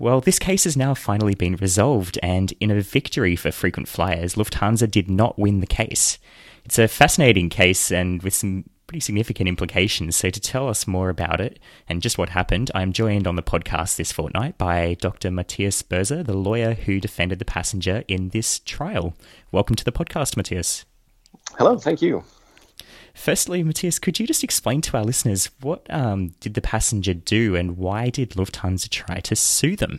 Well, 0.00 0.20
this 0.20 0.38
case 0.38 0.62
has 0.62 0.76
now 0.76 0.94
finally 0.94 1.34
been 1.34 1.56
resolved, 1.56 2.20
and 2.22 2.52
in 2.60 2.70
a 2.70 2.80
victory 2.80 3.34
for 3.34 3.50
frequent 3.50 3.88
flyers, 3.88 4.36
Lufthansa 4.36 4.88
did 4.88 5.10
not 5.10 5.36
win 5.36 5.58
the 5.58 5.66
case. 5.66 6.18
It's 6.64 6.78
a 6.78 6.86
fascinating 6.86 7.48
case 7.48 7.90
and 7.90 8.22
with 8.22 8.32
some 8.32 8.70
pretty 8.86 9.00
significant 9.00 9.48
implications. 9.48 10.14
So, 10.14 10.30
to 10.30 10.40
tell 10.40 10.68
us 10.68 10.86
more 10.86 11.10
about 11.10 11.40
it 11.40 11.58
and 11.88 12.00
just 12.00 12.16
what 12.16 12.28
happened, 12.28 12.70
I'm 12.76 12.92
joined 12.92 13.26
on 13.26 13.34
the 13.34 13.42
podcast 13.42 13.96
this 13.96 14.12
fortnight 14.12 14.56
by 14.56 14.94
Dr. 15.00 15.32
Matthias 15.32 15.82
Börser, 15.82 16.24
the 16.24 16.36
lawyer 16.36 16.74
who 16.74 17.00
defended 17.00 17.40
the 17.40 17.44
passenger 17.44 18.04
in 18.06 18.28
this 18.28 18.60
trial. 18.60 19.14
Welcome 19.50 19.74
to 19.74 19.84
the 19.84 19.92
podcast, 19.92 20.36
Matthias. 20.36 20.84
Hello, 21.56 21.76
thank 21.76 22.02
you. 22.02 22.22
Firstly, 23.18 23.64
Matthias, 23.64 23.98
could 23.98 24.20
you 24.20 24.28
just 24.28 24.44
explain 24.44 24.80
to 24.82 24.96
our 24.96 25.02
listeners 25.02 25.50
what 25.60 25.84
um, 25.90 26.28
did 26.38 26.54
the 26.54 26.60
passenger 26.60 27.12
do 27.12 27.56
and 27.56 27.76
why 27.76 28.10
did 28.10 28.30
Lufthansa 28.30 28.88
try 28.88 29.18
to 29.18 29.34
sue 29.34 29.74
them? 29.74 29.98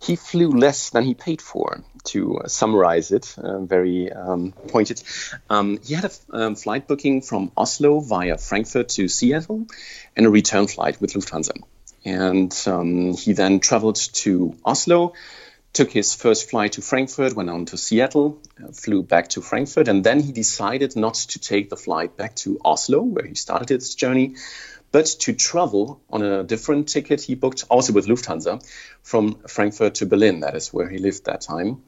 He 0.00 0.16
flew 0.16 0.50
less 0.50 0.90
than 0.90 1.04
he 1.04 1.14
paid 1.14 1.40
for. 1.40 1.82
To 2.04 2.38
uh, 2.38 2.48
summarize 2.48 3.10
it, 3.10 3.34
uh, 3.38 3.60
very 3.60 4.12
um, 4.12 4.52
pointed. 4.68 5.02
Um, 5.48 5.78
he 5.82 5.94
had 5.94 6.04
a 6.04 6.36
um, 6.36 6.56
flight 6.56 6.86
booking 6.86 7.22
from 7.22 7.50
Oslo 7.56 8.00
via 8.00 8.36
Frankfurt 8.36 8.90
to 8.90 9.08
Seattle 9.08 9.66
and 10.14 10.26
a 10.26 10.30
return 10.30 10.68
flight 10.68 11.00
with 11.00 11.14
Lufthansa. 11.14 11.56
And 12.04 12.54
um, 12.66 13.14
he 13.14 13.32
then 13.32 13.60
traveled 13.60 13.96
to 13.96 14.54
Oslo 14.64 15.14
took 15.76 15.92
his 15.92 16.14
first 16.14 16.48
flight 16.48 16.72
to 16.72 16.80
Frankfurt, 16.80 17.36
went 17.36 17.50
on 17.50 17.66
to 17.66 17.76
Seattle, 17.76 18.40
uh, 18.64 18.72
flew 18.72 19.02
back 19.02 19.28
to 19.28 19.42
Frankfurt, 19.42 19.88
and 19.88 20.02
then 20.02 20.20
he 20.20 20.32
decided 20.32 20.96
not 20.96 21.14
to 21.14 21.38
take 21.38 21.68
the 21.68 21.76
flight 21.76 22.16
back 22.16 22.34
to 22.36 22.58
Oslo, 22.64 23.02
where 23.02 23.26
he 23.26 23.34
started 23.34 23.68
his 23.68 23.94
journey, 23.94 24.36
but 24.90 25.04
to 25.04 25.34
travel 25.34 26.00
on 26.08 26.22
a 26.22 26.44
different 26.44 26.88
ticket 26.88 27.20
he 27.20 27.34
booked, 27.34 27.64
also 27.68 27.92
with 27.92 28.06
Lufthansa, 28.06 28.66
from 29.02 29.34
Frankfurt 29.46 29.96
to 29.96 30.06
Berlin. 30.06 30.40
That 30.40 30.56
is 30.56 30.72
where 30.72 30.88
he 30.88 30.96
lived 30.96 31.26
that 31.26 31.42
time. 31.42 31.82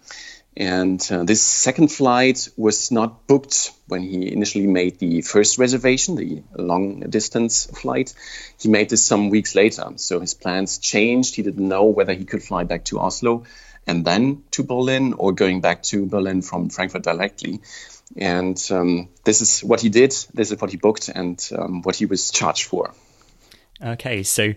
And 0.54 1.00
uh, 1.10 1.24
this 1.24 1.40
second 1.40 1.88
flight 1.88 2.48
was 2.58 2.90
not 2.90 3.26
booked 3.26 3.72
when 3.86 4.02
he 4.02 4.30
initially 4.30 4.66
made 4.66 4.98
the 4.98 5.22
first 5.22 5.56
reservation, 5.56 6.16
the 6.16 6.42
long 6.56 7.00
distance 7.08 7.66
flight. 7.66 8.12
He 8.58 8.68
made 8.68 8.90
this 8.90 9.06
some 9.06 9.30
weeks 9.30 9.54
later. 9.54 9.92
So 9.96 10.20
his 10.20 10.34
plans 10.34 10.76
changed. 10.76 11.36
He 11.36 11.42
didn't 11.42 11.68
know 11.68 11.84
whether 11.84 12.12
he 12.12 12.24
could 12.24 12.42
fly 12.42 12.64
back 12.64 12.84
to 12.86 12.98
Oslo 12.98 13.44
and 13.88 14.04
then 14.04 14.44
to 14.52 14.62
Berlin 14.62 15.14
or 15.14 15.32
going 15.32 15.60
back 15.60 15.82
to 15.84 16.06
Berlin 16.06 16.42
from 16.42 16.68
Frankfurt 16.68 17.02
directly. 17.02 17.60
And 18.16 18.62
um, 18.70 19.08
this 19.24 19.40
is 19.40 19.60
what 19.64 19.80
he 19.80 19.88
did, 19.88 20.12
this 20.32 20.52
is 20.52 20.60
what 20.60 20.70
he 20.70 20.76
booked, 20.76 21.08
and 21.08 21.36
um, 21.56 21.82
what 21.82 21.96
he 21.96 22.06
was 22.06 22.30
charged 22.30 22.64
for. 22.64 22.92
Okay, 23.82 24.22
so 24.22 24.54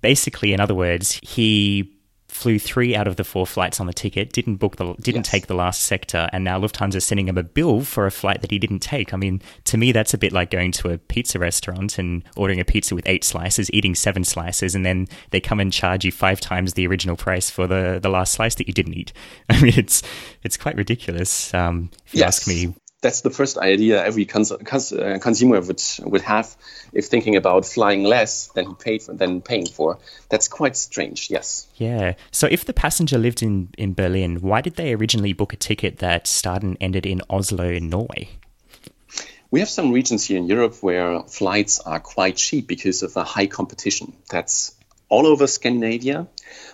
basically, 0.00 0.52
in 0.52 0.60
other 0.60 0.74
words, 0.74 1.20
he 1.22 1.97
flew 2.38 2.58
three 2.58 2.94
out 2.94 3.08
of 3.08 3.16
the 3.16 3.24
four 3.24 3.46
flights 3.46 3.80
on 3.80 3.86
the 3.86 3.92
ticket, 3.92 4.32
didn't 4.32 4.56
book 4.56 4.76
the, 4.76 4.94
didn't 4.94 5.26
yes. 5.26 5.30
take 5.30 5.46
the 5.48 5.54
last 5.54 5.82
sector, 5.82 6.28
and 6.32 6.44
now 6.44 6.58
Lufthansa 6.58 6.96
is 6.96 7.04
sending 7.04 7.28
him 7.28 7.36
a 7.36 7.42
bill 7.42 7.80
for 7.82 8.06
a 8.06 8.10
flight 8.10 8.40
that 8.42 8.50
he 8.50 8.58
didn't 8.58 8.78
take. 8.78 9.12
I 9.12 9.16
mean, 9.16 9.42
to 9.64 9.76
me, 9.76 9.92
that's 9.92 10.14
a 10.14 10.18
bit 10.18 10.32
like 10.32 10.50
going 10.50 10.72
to 10.72 10.90
a 10.90 10.98
pizza 10.98 11.38
restaurant 11.38 11.98
and 11.98 12.22
ordering 12.36 12.60
a 12.60 12.64
pizza 12.64 12.94
with 12.94 13.08
eight 13.08 13.24
slices, 13.24 13.70
eating 13.72 13.94
seven 13.94 14.24
slices, 14.24 14.74
and 14.74 14.86
then 14.86 15.08
they 15.30 15.40
come 15.40 15.60
and 15.60 15.72
charge 15.72 16.04
you 16.04 16.12
five 16.12 16.40
times 16.40 16.74
the 16.74 16.86
original 16.86 17.16
price 17.16 17.50
for 17.50 17.66
the, 17.66 17.98
the 18.00 18.08
last 18.08 18.32
slice 18.32 18.54
that 18.54 18.68
you 18.68 18.74
didn't 18.74 18.94
eat. 18.94 19.12
I 19.50 19.60
mean, 19.60 19.74
it's 19.76 20.02
it's 20.42 20.56
quite 20.56 20.76
ridiculous. 20.76 21.52
Um, 21.52 21.90
if 22.06 22.14
you 22.14 22.20
yes. 22.20 22.38
ask 22.38 22.48
me, 22.48 22.74
that's 23.00 23.20
the 23.20 23.30
first 23.30 23.58
idea 23.58 24.04
every 24.04 24.24
cons- 24.24 24.52
cons- 24.64 24.92
uh, 24.92 25.18
consumer 25.20 25.60
would 25.60 25.82
would 26.00 26.22
have 26.22 26.56
if 26.92 27.06
thinking 27.06 27.36
about 27.36 27.64
flying 27.64 28.02
less 28.02 28.48
than 28.48 28.66
he 28.66 28.74
paid 28.74 29.02
for, 29.02 29.14
than 29.14 29.40
paying 29.40 29.66
for. 29.66 29.98
That's 30.28 30.48
quite 30.48 30.76
strange. 30.76 31.30
Yes. 31.30 31.68
Yeah. 31.76 32.14
So 32.32 32.48
if 32.50 32.64
the 32.64 32.72
passenger 32.72 33.18
lived 33.18 33.42
in 33.42 33.68
in 33.78 33.94
Berlin, 33.94 34.40
why 34.40 34.60
did 34.60 34.76
they 34.76 34.94
originally 34.94 35.32
book 35.32 35.52
a 35.52 35.56
ticket 35.56 35.98
that 35.98 36.26
started 36.26 36.64
and 36.64 36.76
ended 36.80 37.06
in 37.06 37.22
Oslo, 37.30 37.68
in 37.68 37.88
Norway? 37.88 38.28
We 39.50 39.60
have 39.60 39.68
some 39.70 39.92
regions 39.92 40.26
here 40.26 40.36
in 40.36 40.46
Europe 40.46 40.82
where 40.82 41.22
flights 41.22 41.80
are 41.80 42.00
quite 42.00 42.36
cheap 42.36 42.66
because 42.66 43.02
of 43.02 43.14
the 43.14 43.24
high 43.24 43.46
competition. 43.46 44.12
That's 44.28 44.74
all 45.08 45.26
over 45.26 45.46
Scandinavia. 45.46 46.26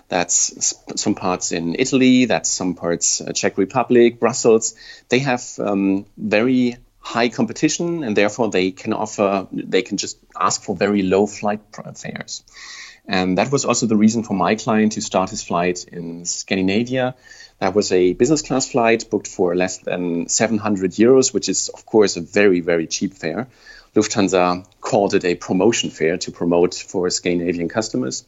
That's 0.09 0.75
some 0.97 1.15
parts 1.15 1.53
in 1.53 1.77
Italy. 1.79 2.27
That's 2.27 2.51
some 2.51 2.75
parts 2.75 3.21
uh, 3.21 3.33
Czech 3.33 3.59
Republic, 3.59 4.21
Brussels. 4.21 4.75
They 5.09 5.21
have 5.21 5.45
um, 5.59 6.07
very 6.17 6.77
high 6.99 7.29
competition, 7.29 8.03
and 8.03 8.17
therefore 8.17 8.51
they 8.51 8.71
can 8.71 8.93
offer. 8.93 9.47
They 9.53 9.83
can 9.83 9.97
just 9.97 10.19
ask 10.39 10.63
for 10.63 10.77
very 10.77 11.03
low 11.03 11.27
flight 11.27 11.61
fares. 11.97 12.43
And 13.07 13.37
that 13.37 13.53
was 13.53 13.67
also 13.67 13.87
the 13.87 13.97
reason 13.97 14.23
for 14.23 14.33
my 14.33 14.55
client 14.55 14.93
to 14.93 15.03
start 15.03 15.31
his 15.31 15.43
flight 15.43 15.85
in 15.85 16.25
Scandinavia. 16.25 17.15
That 17.59 17.75
was 17.75 17.93
a 17.93 18.15
business 18.15 18.43
class 18.43 18.71
flight 18.71 19.11
booked 19.11 19.29
for 19.29 19.55
less 19.55 19.79
than 19.79 20.29
700 20.29 20.93
euros, 20.93 21.33
which 21.33 21.49
is, 21.49 21.69
of 21.69 21.85
course, 21.85 22.17
a 22.17 22.23
very, 22.23 22.61
very 22.61 22.87
cheap 22.87 23.15
fare. 23.15 23.49
Lufthansa 23.95 24.67
called 24.81 25.15
it 25.15 25.25
a 25.25 25.35
promotion 25.35 25.91
fare 25.91 26.19
to 26.19 26.33
promote 26.33 26.75
for 26.75 27.09
Scandinavian 27.11 27.69
customers. 27.69 28.25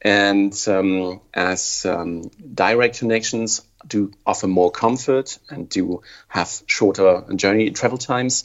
And 0.00 0.54
um, 0.68 1.20
as 1.34 1.84
um, 1.84 2.30
direct 2.54 2.98
connections 2.98 3.62
do 3.86 4.12
offer 4.24 4.46
more 4.46 4.70
comfort 4.70 5.38
and 5.50 5.68
do 5.68 6.02
have 6.28 6.62
shorter 6.66 7.24
journey 7.34 7.70
travel 7.70 7.98
times, 7.98 8.44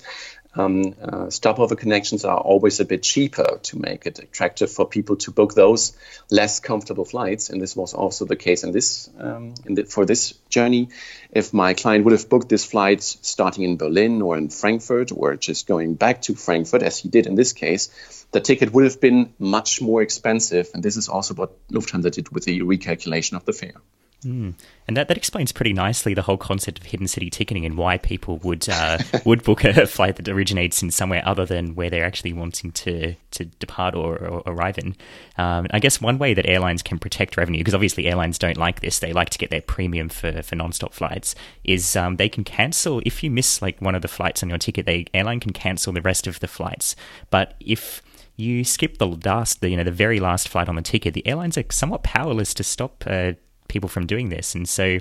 um, 0.55 0.95
uh, 1.01 1.29
stopover 1.29 1.75
connections 1.75 2.25
are 2.25 2.37
always 2.37 2.79
a 2.79 2.85
bit 2.85 3.01
cheaper 3.01 3.59
to 3.63 3.79
make 3.79 4.05
it 4.05 4.19
attractive 4.19 4.71
for 4.71 4.87
people 4.87 5.15
to 5.17 5.31
book 5.31 5.53
those 5.53 5.97
less 6.29 6.59
comfortable 6.59 7.05
flights. 7.05 7.49
And 7.49 7.59
this 7.61 7.75
was 7.75 7.93
also 7.93 8.25
the 8.25 8.35
case 8.35 8.63
in 8.63 8.71
this 8.71 9.09
um, 9.17 9.55
in 9.65 9.75
the, 9.75 9.83
for 9.85 10.05
this 10.05 10.33
journey. 10.49 10.89
If 11.31 11.53
my 11.53 11.73
client 11.73 12.05
would 12.05 12.13
have 12.13 12.29
booked 12.29 12.49
this 12.49 12.65
flight 12.65 13.01
starting 13.01 13.63
in 13.63 13.77
Berlin 13.77 14.21
or 14.21 14.37
in 14.37 14.49
Frankfurt 14.49 15.11
or 15.11 15.35
just 15.35 15.67
going 15.67 15.95
back 15.95 16.21
to 16.23 16.35
Frankfurt, 16.35 16.83
as 16.83 16.97
he 16.97 17.09
did 17.09 17.25
in 17.25 17.35
this 17.35 17.53
case, 17.53 17.89
the 18.31 18.39
ticket 18.39 18.71
would 18.73 18.83
have 18.83 19.01
been 19.01 19.33
much 19.39 19.81
more 19.81 20.01
expensive. 20.01 20.69
And 20.73 20.83
this 20.83 20.97
is 20.97 21.09
also 21.09 21.33
what 21.33 21.67
Lufthansa 21.69 22.11
did 22.11 22.29
with 22.29 22.45
the 22.45 22.61
recalculation 22.61 23.33
of 23.33 23.45
the 23.45 23.53
fare. 23.53 23.81
Mm. 24.23 24.55
And 24.87 24.97
that, 24.97 25.07
that 25.07 25.17
explains 25.17 25.51
pretty 25.51 25.73
nicely 25.73 26.13
the 26.13 26.21
whole 26.21 26.37
concept 26.37 26.79
of 26.79 26.85
hidden 26.85 27.07
city 27.07 27.29
ticketing 27.29 27.65
and 27.65 27.77
why 27.77 27.97
people 27.97 28.37
would 28.39 28.67
uh, 28.69 28.97
would 29.25 29.43
book 29.43 29.63
a 29.63 29.85
flight 29.87 30.17
that 30.17 30.27
originates 30.27 30.81
in 30.81 30.91
somewhere 30.91 31.21
other 31.25 31.45
than 31.45 31.75
where 31.75 31.89
they're 31.89 32.05
actually 32.05 32.33
wanting 32.33 32.71
to 32.71 33.15
to 33.31 33.45
depart 33.45 33.95
or, 33.95 34.17
or 34.17 34.43
arrive 34.45 34.77
in. 34.77 34.95
Um, 35.37 35.67
I 35.71 35.79
guess 35.79 36.01
one 36.01 36.17
way 36.17 36.33
that 36.33 36.47
airlines 36.47 36.83
can 36.83 36.99
protect 36.99 37.37
revenue, 37.37 37.59
because 37.59 37.73
obviously 37.73 38.07
airlines 38.07 38.37
don't 38.37 38.57
like 38.57 38.81
this, 38.81 38.99
they 38.99 39.13
like 39.13 39.29
to 39.31 39.37
get 39.37 39.49
their 39.49 39.61
premium 39.61 40.09
for 40.09 40.41
for 40.41 40.55
non-stop 40.55 40.93
flights, 40.93 41.35
is 41.63 41.95
um, 41.95 42.17
they 42.17 42.29
can 42.29 42.43
cancel 42.43 43.01
if 43.05 43.23
you 43.23 43.31
miss 43.31 43.61
like 43.61 43.81
one 43.81 43.95
of 43.95 44.01
the 44.01 44.07
flights 44.07 44.43
on 44.43 44.49
your 44.49 44.57
ticket. 44.57 44.85
The 44.85 45.07
airline 45.13 45.39
can 45.39 45.53
cancel 45.53 45.93
the 45.93 46.01
rest 46.01 46.27
of 46.27 46.39
the 46.39 46.47
flights, 46.47 46.95
but 47.29 47.55
if 47.59 48.01
you 48.35 48.63
skip 48.63 48.97
the 48.97 49.07
last, 49.07 49.61
the, 49.61 49.69
you 49.69 49.77
know, 49.77 49.83
the 49.83 49.91
very 49.91 50.19
last 50.19 50.47
flight 50.47 50.67
on 50.67 50.75
the 50.75 50.81
ticket, 50.81 51.13
the 51.13 51.25
airlines 51.27 51.57
are 51.57 51.63
somewhat 51.69 52.03
powerless 52.03 52.53
to 52.55 52.63
stop 52.63 53.03
uh, 53.05 53.33
people 53.73 53.89
from 53.89 54.05
doing 54.05 54.29
this. 54.29 54.55
And 54.55 54.69
so 54.69 54.99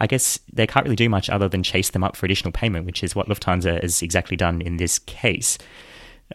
I 0.00 0.06
guess 0.06 0.38
they 0.52 0.66
can't 0.66 0.84
really 0.84 0.96
do 0.96 1.08
much 1.08 1.30
other 1.30 1.48
than 1.48 1.62
chase 1.62 1.90
them 1.90 2.04
up 2.04 2.16
for 2.16 2.26
additional 2.26 2.52
payment, 2.52 2.86
which 2.86 3.02
is 3.02 3.14
what 3.14 3.28
Lufthansa 3.28 3.80
has 3.82 4.02
exactly 4.02 4.36
done 4.36 4.60
in 4.60 4.76
this 4.76 4.98
case. 4.98 5.58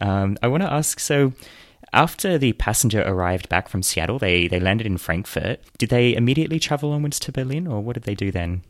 Um, 0.01 0.37
I 0.41 0.47
want 0.47 0.63
to 0.63 0.71
ask 0.71 0.99
so. 0.99 1.33
After 1.95 2.39
the 2.39 2.53
passenger 2.53 3.03
arrived 3.05 3.49
back 3.49 3.69
from 3.69 3.83
Seattle, 3.83 4.17
they, 4.17 4.47
they 4.47 4.59
landed 4.59 4.87
in 4.87 4.97
Frankfurt. 4.97 5.59
Did 5.77 5.89
they 5.89 6.15
immediately 6.15 6.59
travel 6.59 6.91
onwards 6.91 7.19
to 7.19 7.31
Berlin, 7.31 7.67
or 7.67 7.81
what 7.81 7.93
did 7.93 8.03
they 8.03 8.15
do 8.15 8.31
then? 8.31 8.63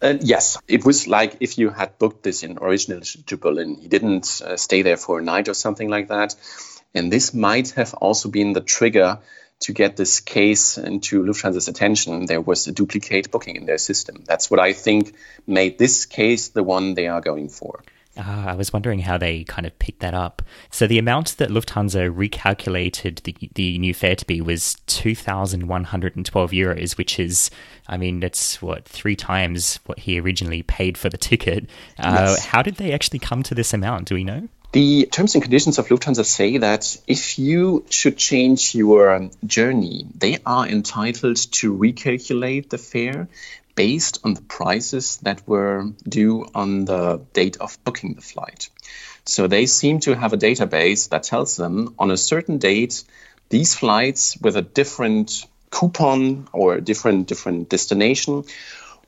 Uh, 0.00 0.14
yes, 0.20 0.56
it 0.68 0.84
was 0.84 1.08
like 1.08 1.38
if 1.40 1.58
you 1.58 1.70
had 1.70 1.98
booked 1.98 2.22
this 2.22 2.44
in 2.44 2.58
originally 2.58 3.02
to 3.26 3.36
Berlin. 3.36 3.76
He 3.80 3.88
didn't 3.88 4.40
uh, 4.44 4.56
stay 4.56 4.82
there 4.82 4.96
for 4.96 5.18
a 5.18 5.22
night 5.22 5.48
or 5.48 5.54
something 5.54 5.88
like 5.88 6.08
that. 6.08 6.36
And 6.94 7.12
this 7.12 7.34
might 7.34 7.70
have 7.70 7.94
also 7.94 8.28
been 8.28 8.52
the 8.52 8.60
trigger 8.60 9.18
to 9.60 9.72
get 9.72 9.96
this 9.96 10.20
case 10.20 10.78
into 10.78 11.22
Lufthansa's 11.22 11.68
attention, 11.68 12.26
there 12.26 12.40
was 12.40 12.66
a 12.66 12.72
duplicate 12.72 13.30
booking 13.30 13.56
in 13.56 13.66
their 13.66 13.78
system. 13.78 14.22
That's 14.26 14.50
what 14.50 14.60
I 14.60 14.72
think 14.72 15.14
made 15.46 15.78
this 15.78 16.06
case 16.06 16.48
the 16.48 16.62
one 16.62 16.94
they 16.94 17.06
are 17.06 17.20
going 17.20 17.48
for. 17.48 17.82
Uh, 18.16 18.44
I 18.48 18.54
was 18.54 18.72
wondering 18.72 19.00
how 19.00 19.18
they 19.18 19.44
kind 19.44 19.66
of 19.66 19.78
picked 19.78 20.00
that 20.00 20.14
up. 20.14 20.40
So 20.70 20.86
the 20.86 20.98
amount 20.98 21.36
that 21.36 21.50
Lufthansa 21.50 22.10
recalculated 22.14 23.22
the, 23.24 23.50
the 23.54 23.78
new 23.78 23.92
fare 23.92 24.16
to 24.16 24.26
be 24.26 24.40
was 24.40 24.76
2,112 24.86 26.50
euros, 26.50 26.96
which 26.96 27.20
is, 27.20 27.50
I 27.86 27.98
mean, 27.98 28.20
that's 28.20 28.62
what, 28.62 28.86
three 28.86 29.16
times 29.16 29.80
what 29.84 30.00
he 30.00 30.18
originally 30.18 30.62
paid 30.62 30.96
for 30.96 31.10
the 31.10 31.18
ticket. 31.18 31.68
Uh, 31.98 32.28
yes. 32.30 32.46
How 32.46 32.62
did 32.62 32.76
they 32.76 32.92
actually 32.92 33.18
come 33.18 33.42
to 33.42 33.54
this 33.54 33.74
amount? 33.74 34.08
Do 34.08 34.14
we 34.14 34.24
know? 34.24 34.48
The 34.72 35.06
terms 35.06 35.34
and 35.34 35.42
conditions 35.42 35.78
of 35.78 35.88
Lufthansa 35.88 36.24
say 36.24 36.58
that 36.58 36.96
if 37.06 37.38
you 37.38 37.84
should 37.88 38.18
change 38.18 38.74
your 38.74 39.14
um, 39.14 39.30
journey, 39.44 40.06
they 40.14 40.38
are 40.44 40.66
entitled 40.66 41.36
to 41.52 41.74
recalculate 41.74 42.68
the 42.68 42.78
fare 42.78 43.28
based 43.74 44.20
on 44.24 44.34
the 44.34 44.42
prices 44.42 45.18
that 45.18 45.46
were 45.46 45.92
due 46.08 46.46
on 46.54 46.84
the 46.84 47.20
date 47.32 47.58
of 47.58 47.78
booking 47.84 48.14
the 48.14 48.22
flight. 48.22 48.70
So 49.24 49.46
they 49.46 49.66
seem 49.66 50.00
to 50.00 50.14
have 50.14 50.32
a 50.32 50.38
database 50.38 51.10
that 51.10 51.24
tells 51.24 51.56
them 51.56 51.94
on 51.98 52.10
a 52.10 52.16
certain 52.16 52.58
date, 52.58 53.04
these 53.48 53.74
flights 53.74 54.36
with 54.40 54.56
a 54.56 54.62
different 54.62 55.46
coupon 55.70 56.48
or 56.52 56.74
a 56.74 56.80
different 56.80 57.26
different 57.28 57.68
destination 57.68 58.44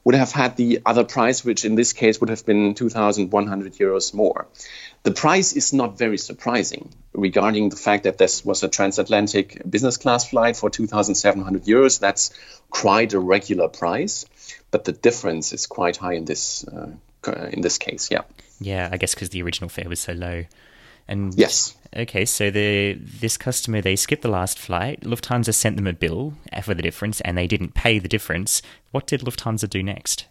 would 0.09 0.15
have 0.15 0.33
had 0.33 0.57
the 0.57 0.81
other 0.87 1.05
price, 1.05 1.45
which 1.45 1.67
in 1.67 1.75
this 1.75 1.93
case 1.93 2.19
would 2.19 2.31
have 2.31 2.47
been 2.47 2.73
2,100 2.73 3.75
euros 3.75 4.15
more. 4.15 4.47
The 5.03 5.11
price 5.11 5.53
is 5.53 5.75
not 5.75 5.99
very 5.99 6.17
surprising 6.17 6.95
regarding 7.13 7.69
the 7.69 7.77
fact 7.77 8.05
that 8.05 8.17
this 8.17 8.43
was 8.43 8.63
a 8.63 8.69
transatlantic 8.69 9.61
business 9.69 9.99
class 9.99 10.27
flight 10.27 10.57
for 10.57 10.71
2,700 10.71 11.65
euros. 11.65 12.01
That's 12.01 12.33
quite 12.71 13.13
a 13.13 13.21
regular 13.21 13.69
price, 13.69 14.25
but 14.71 14.87
the 14.87 14.93
difference 14.93 15.53
is 15.53 15.67
quite 15.67 15.99
high 15.99 16.15
in 16.15 16.25
this 16.25 16.65
uh, 16.67 16.93
in 17.53 17.61
this 17.61 17.77
case. 17.77 18.11
Yeah. 18.11 18.23
Yeah, 18.61 18.89
I 18.91 18.97
guess 18.97 19.15
because 19.15 19.29
the 19.29 19.43
original 19.43 19.69
fare 19.69 19.91
was 19.91 20.01
so 20.01 20.15
low. 20.15 20.47
And 21.07 21.35
yes. 21.35 21.77
Okay, 21.97 22.25
so 22.25 22.51
the 22.51 22.99
this 23.01 23.37
customer 23.37 23.81
they 23.81 23.97
skipped 23.97 24.23
the 24.23 24.29
last 24.29 24.59
flight. 24.59 25.01
Lufthansa 25.01 25.55
sent 25.55 25.77
them 25.77 25.87
a 25.87 25.93
bill 25.93 26.35
for 26.63 26.75
the 26.75 26.83
difference, 26.83 27.21
and 27.23 27.37
they 27.37 27.47
didn't 27.47 27.75
pay 27.75 27.99
the 27.99 28.09
difference. 28.09 28.63
What 28.91 29.07
did 29.07 29.23
Lufthansa 29.23 29.69
do 29.69 29.83
next? 29.83 30.27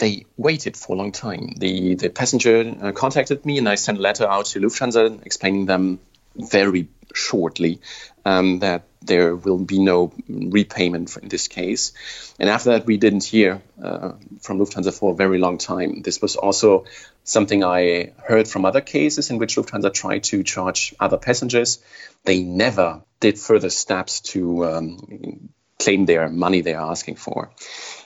they 0.00 0.24
waited 0.36 0.76
for 0.76 0.94
a 0.94 0.98
long 0.98 1.12
time. 1.12 1.54
The 1.58 1.94
the 1.94 2.10
passenger 2.10 2.74
uh, 2.82 2.92
contacted 2.92 3.46
me, 3.46 3.58
and 3.58 3.68
I 3.68 3.76
sent 3.76 3.98
a 3.98 4.00
letter 4.00 4.26
out 4.26 4.46
to 4.46 4.60
Lufthansa 4.60 5.24
explaining 5.24 5.66
them 5.66 6.00
very 6.36 6.88
shortly 7.14 7.80
um, 8.24 8.60
that 8.60 8.84
there 9.02 9.34
will 9.34 9.58
be 9.58 9.78
no 9.78 10.12
repayment 10.28 11.16
in 11.16 11.28
this 11.28 11.48
case. 11.48 11.92
And 12.38 12.50
after 12.50 12.70
that, 12.70 12.86
we 12.86 12.98
didn't 12.98 13.24
hear 13.24 13.62
uh, 13.82 14.12
from 14.42 14.58
Lufthansa 14.58 14.92
for 14.92 15.12
a 15.12 15.16
very 15.16 15.38
long 15.38 15.58
time. 15.58 16.02
This 16.02 16.20
was 16.20 16.36
also 16.36 16.84
something 17.24 17.64
I 17.64 18.12
heard 18.22 18.46
from 18.46 18.64
other 18.64 18.80
cases 18.80 19.30
in 19.30 19.38
which 19.38 19.56
Lufthansa 19.56 19.92
tried 19.92 20.24
to 20.24 20.42
charge 20.42 20.94
other 21.00 21.16
passengers. 21.16 21.78
They 22.24 22.42
never 22.42 23.02
did 23.20 23.38
further 23.38 23.70
steps 23.70 24.20
to 24.32 24.66
um, 24.66 25.50
claim 25.78 26.04
their 26.04 26.28
money 26.28 26.60
they 26.60 26.74
are 26.74 26.90
asking 26.90 27.16
for. 27.16 27.50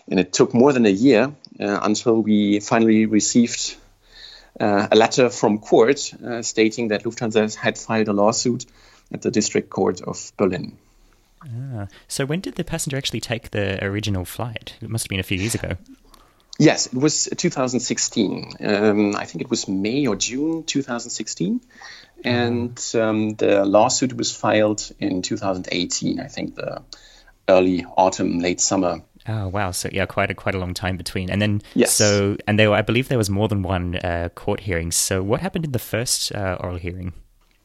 And 0.09 0.21
it 0.21 0.33
took 0.33 0.55
more 0.55 0.73
than 0.73 0.87
a 0.87 0.91
year 0.91 1.35
uh, 1.59 1.81
until 1.83 2.23
we 2.23 2.61
finally 2.61 3.07
received 3.07 3.77
uh, 4.61 4.87
a 4.91 4.97
letter 4.97 5.31
from 5.31 5.59
court 5.59 6.13
uh, 6.15 6.43
stating 6.43 6.89
that 6.89 7.03
Lufthansa 7.03 7.55
had 7.57 7.77
filed 7.77 8.09
a 8.09 8.13
lawsuit 8.13 8.67
at 9.13 9.23
the 9.23 9.31
District 9.31 9.71
Court 9.71 10.01
of 10.01 10.33
Berlin. 10.37 10.77
Ah, 11.43 11.89
so 12.09 12.25
when 12.25 12.41
did 12.41 12.55
the 12.55 12.65
passenger 12.65 12.97
actually 12.97 13.21
take 13.21 13.51
the 13.51 13.83
original 13.85 14.25
flight? 14.25 14.75
It 14.81 14.89
must 14.89 15.05
have 15.05 15.11
been 15.11 15.21
a 15.21 15.25
few 15.25 15.39
years 15.39 15.55
ago. 15.55 15.77
Yes, 16.59 16.87
it 16.87 16.95
was 16.95 17.29
2016. 17.37 18.53
Um, 18.61 19.17
I 19.17 19.25
think 19.25 19.43
it 19.43 19.51
was 19.51 19.67
May 19.67 20.07
or 20.07 20.17
June 20.17 20.63
2016. 20.63 21.61
And 22.25 22.81
um, 22.95 23.35
the 23.35 23.65
lawsuit 23.65 24.17
was 24.17 24.35
filed 24.35 24.91
in 24.99 25.21
2018, 25.21 26.21
I 26.21 26.29
think 26.29 26.55
the 26.55 26.83
early 27.49 27.85
autumn, 27.97 28.39
late 28.39 28.61
summer 28.61 29.03
Oh 29.27 29.49
wow! 29.49 29.71
So 29.71 29.89
yeah, 29.91 30.05
quite 30.05 30.31
a 30.31 30.35
quite 30.35 30.55
a 30.55 30.59
long 30.59 30.75
time 30.75 30.99
between, 30.99 31.31
and 31.31 31.41
then 31.41 31.63
yes. 31.75 31.93
so 31.93 32.37
and 32.47 32.59
there, 32.59 32.71
were, 32.71 32.77
I 32.77 32.83
believe 32.83 33.09
there 33.09 33.17
was 33.17 33.31
more 33.31 33.49
than 33.49 33.63
one 33.63 33.97
uh, 33.97 34.29
court 34.35 34.61
hearing. 34.61 34.93
So 34.93 35.23
what 35.23 35.41
happened 35.41 35.65
in 35.65 35.73
the 35.73 35.79
first 35.79 36.35
uh, 36.35 36.59
oral 36.61 36.77
hearing? 36.77 37.15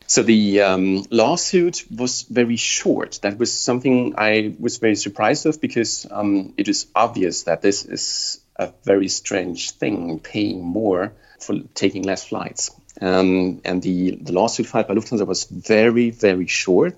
So 0.09 0.23
the 0.23 0.61
um, 0.61 1.05
lawsuit 1.11 1.85
was 1.95 2.23
very 2.23 2.55
short. 2.55 3.19
That 3.21 3.37
was 3.37 3.53
something 3.53 4.15
I 4.17 4.55
was 4.59 4.79
very 4.79 4.95
surprised 4.95 5.45
of 5.45 5.61
because 5.61 6.07
um, 6.09 6.55
it 6.57 6.67
is 6.67 6.87
obvious 6.95 7.43
that 7.43 7.61
this 7.61 7.85
is 7.85 8.41
a 8.55 8.73
very 8.83 9.07
strange 9.07 9.69
thing, 9.69 10.19
paying 10.19 10.63
more 10.63 11.13
for 11.39 11.59
taking 11.75 12.01
less 12.01 12.27
flights. 12.27 12.71
Um, 12.99 13.61
and 13.63 13.83
the, 13.83 14.15
the 14.15 14.31
lawsuit 14.31 14.65
filed 14.65 14.87
by 14.87 14.95
Lufthansa 14.95 15.27
was 15.27 15.43
very, 15.43 16.09
very 16.09 16.47
short. 16.47 16.97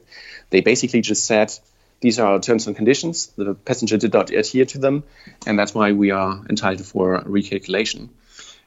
They 0.50 0.62
basically 0.62 1.01
just 1.01 1.25
said, 1.25 1.51
these 2.00 2.18
are 2.18 2.32
our 2.32 2.39
terms 2.39 2.68
and 2.68 2.77
conditions. 2.77 3.27
The 3.36 3.56
passenger 3.56 3.98
did 3.98 4.13
not 4.13 4.32
adhere 4.32 4.65
to 4.68 4.77
them, 4.77 5.03
and 5.46 5.60
that's 5.60 5.75
why 5.75 5.91
we 5.91 6.12
are 6.12 6.41
entitled 6.50 6.88
for 6.88 7.22
recalculation. 7.24 8.08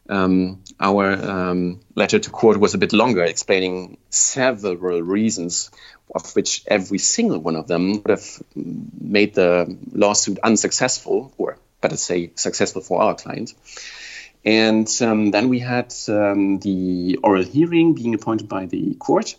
Um, 0.08 0.62
our 0.78 1.12
um, 1.12 1.80
letter 1.94 2.18
to 2.18 2.30
court 2.30 2.60
was 2.60 2.74
a 2.74 2.78
bit 2.78 2.92
longer, 2.92 3.24
explaining 3.24 3.96
several 4.10 5.00
reasons, 5.00 5.70
of 6.14 6.34
which 6.36 6.62
every 6.66 6.98
single 6.98 7.38
one 7.38 7.56
of 7.56 7.66
them 7.66 8.02
would 8.02 8.10
have 8.10 8.42
made 8.54 9.34
the 9.34 9.76
lawsuit 9.92 10.38
unsuccessful, 10.42 11.32
or 11.38 11.56
better 11.80 11.96
say, 11.96 12.30
successful 12.34 12.82
for 12.82 13.00
our 13.00 13.14
client. 13.14 13.54
And 14.44 14.88
um, 15.00 15.30
then 15.30 15.48
we 15.48 15.58
had 15.58 15.94
um, 16.08 16.58
the 16.58 17.18
oral 17.22 17.44
hearing 17.44 17.94
being 17.94 18.14
appointed 18.14 18.48
by 18.48 18.66
the 18.66 18.94
court, 18.94 19.36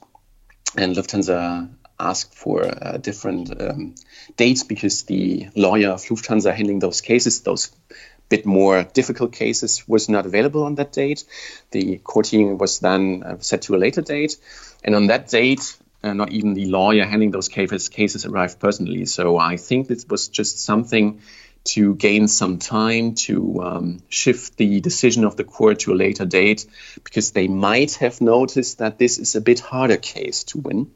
and 0.75 0.95
Lufthansa 0.95 1.69
asked 1.99 2.33
for 2.33 2.65
uh, 2.65 2.97
different 2.97 3.61
um, 3.61 3.95
dates 4.35 4.63
because 4.63 5.03
the 5.03 5.47
lawyer 5.55 5.91
of 5.91 6.01
Lufthansa 6.01 6.53
handling 6.53 6.79
those 6.79 7.01
cases, 7.01 7.41
those 7.41 7.71
bit 8.29 8.45
more 8.45 8.83
difficult 8.83 9.31
cases, 9.33 9.87
was 9.87 10.09
not 10.09 10.25
available 10.25 10.63
on 10.63 10.75
that 10.75 10.91
date. 10.91 11.23
The 11.71 11.97
court 11.97 12.27
hearing 12.27 12.57
was 12.57 12.79
then 12.79 13.23
uh, 13.23 13.37
set 13.39 13.63
to 13.63 13.75
a 13.75 13.77
later 13.77 14.01
date, 14.01 14.37
and 14.83 14.95
on 14.95 15.07
that 15.07 15.27
date, 15.29 15.77
uh, 16.03 16.13
not 16.13 16.31
even 16.31 16.53
the 16.53 16.65
lawyer 16.65 17.05
handling 17.05 17.31
those 17.31 17.49
cases, 17.49 17.89
cases 17.89 18.25
arrived 18.25 18.59
personally. 18.59 19.05
So 19.05 19.37
I 19.37 19.57
think 19.57 19.87
this 19.87 20.05
was 20.07 20.27
just 20.27 20.59
something 20.59 21.21
to 21.65 21.95
gain 21.95 22.27
some 22.27 22.59
time 22.59 23.15
to 23.15 23.63
um, 23.63 24.03
shift 24.07 24.55
the 24.57 24.81
decision 24.81 25.25
of 25.25 25.35
the 25.35 25.43
court 25.43 25.79
to 25.79 25.93
a 25.93 25.95
later 25.95 26.25
date 26.25 26.67
because 27.03 27.31
they 27.31 27.47
might 27.47 27.95
have 27.95 28.21
noticed 28.21 28.77
that 28.77 28.99
this 28.99 29.17
is 29.17 29.35
a 29.35 29.41
bit 29.41 29.59
harder 29.59 29.97
case 29.97 30.43
to 30.43 30.59
win. 30.59 30.91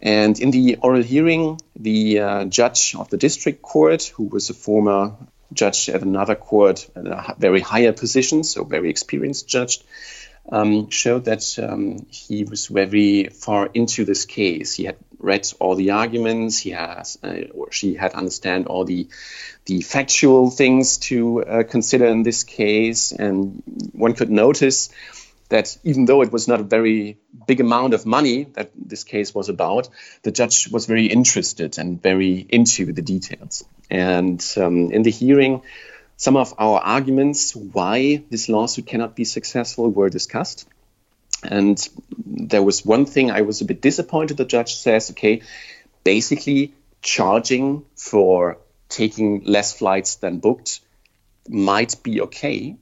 And 0.00 0.38
in 0.40 0.50
the 0.50 0.76
oral 0.76 1.02
hearing, 1.02 1.60
the 1.74 2.20
uh, 2.20 2.44
judge 2.46 2.94
of 2.94 3.10
the 3.10 3.16
district 3.18 3.62
court, 3.62 4.04
who 4.04 4.24
was 4.24 4.48
a 4.48 4.54
former 4.54 5.16
judge 5.52 5.88
at 5.88 6.02
another 6.02 6.34
court, 6.34 6.88
a 6.94 7.34
very 7.38 7.60
higher 7.60 7.92
position, 7.92 8.44
so 8.44 8.64
very 8.64 8.90
experienced 8.90 9.48
judge, 9.48 9.80
um, 10.50 10.90
showed 10.90 11.24
that 11.24 11.58
um, 11.58 12.06
he 12.10 12.44
was 12.44 12.66
very 12.66 13.28
far 13.28 13.68
into 13.74 14.04
this 14.04 14.24
case. 14.24 14.74
He 14.74 14.84
had 14.84 14.96
read 15.18 15.50
all 15.58 15.74
the 15.74 15.90
arguments. 15.90 16.58
He 16.58 16.70
has, 16.70 17.18
uh, 17.22 17.42
or 17.54 17.72
she 17.72 17.94
had 17.94 18.14
understand 18.14 18.66
all 18.66 18.84
the 18.84 19.08
the 19.64 19.80
factual 19.80 20.50
things 20.50 20.98
to 20.98 21.42
uh, 21.42 21.62
consider 21.64 22.06
in 22.06 22.22
this 22.22 22.44
case, 22.44 23.12
and 23.12 23.62
one 23.92 24.14
could 24.14 24.30
notice 24.30 24.90
that 25.48 25.76
even 25.84 26.04
though 26.04 26.22
it 26.22 26.32
was 26.32 26.48
not 26.48 26.60
a 26.60 26.64
very 26.64 27.18
big 27.46 27.60
amount 27.60 27.94
of 27.94 28.04
money 28.06 28.44
that 28.44 28.70
this 28.74 29.04
case 29.04 29.34
was 29.34 29.48
about, 29.48 29.88
the 30.22 30.32
judge 30.32 30.68
was 30.70 30.86
very 30.86 31.06
interested 31.06 31.78
and 31.78 32.02
very 32.02 32.46
into 32.48 32.92
the 32.92 33.02
details. 33.02 33.64
And 33.90 34.44
um, 34.56 34.92
in 34.92 35.02
the 35.02 35.10
hearing, 35.10 35.62
some 36.16 36.36
of 36.36 36.54
our 36.58 36.80
arguments 36.80 37.54
why 37.54 38.22
this 38.30 38.48
lawsuit 38.48 38.86
cannot 38.86 39.14
be 39.14 39.24
successful 39.24 39.90
were 39.90 40.08
discussed. 40.08 40.66
And 41.42 41.78
there 42.24 42.62
was 42.62 42.84
one 42.84 43.06
thing 43.06 43.30
I 43.30 43.42
was 43.42 43.60
a 43.60 43.64
bit 43.64 43.80
disappointed. 43.80 44.36
The 44.36 44.44
judge 44.44 44.76
says, 44.76 45.10
okay, 45.10 45.42
basically 46.04 46.72
charging 47.02 47.84
for 47.94 48.58
taking 48.88 49.44
less 49.44 49.76
flights 49.76 50.16
than 50.16 50.38
booked 50.38 50.80
might 51.48 52.02
be 52.02 52.22
okay, 52.22 52.76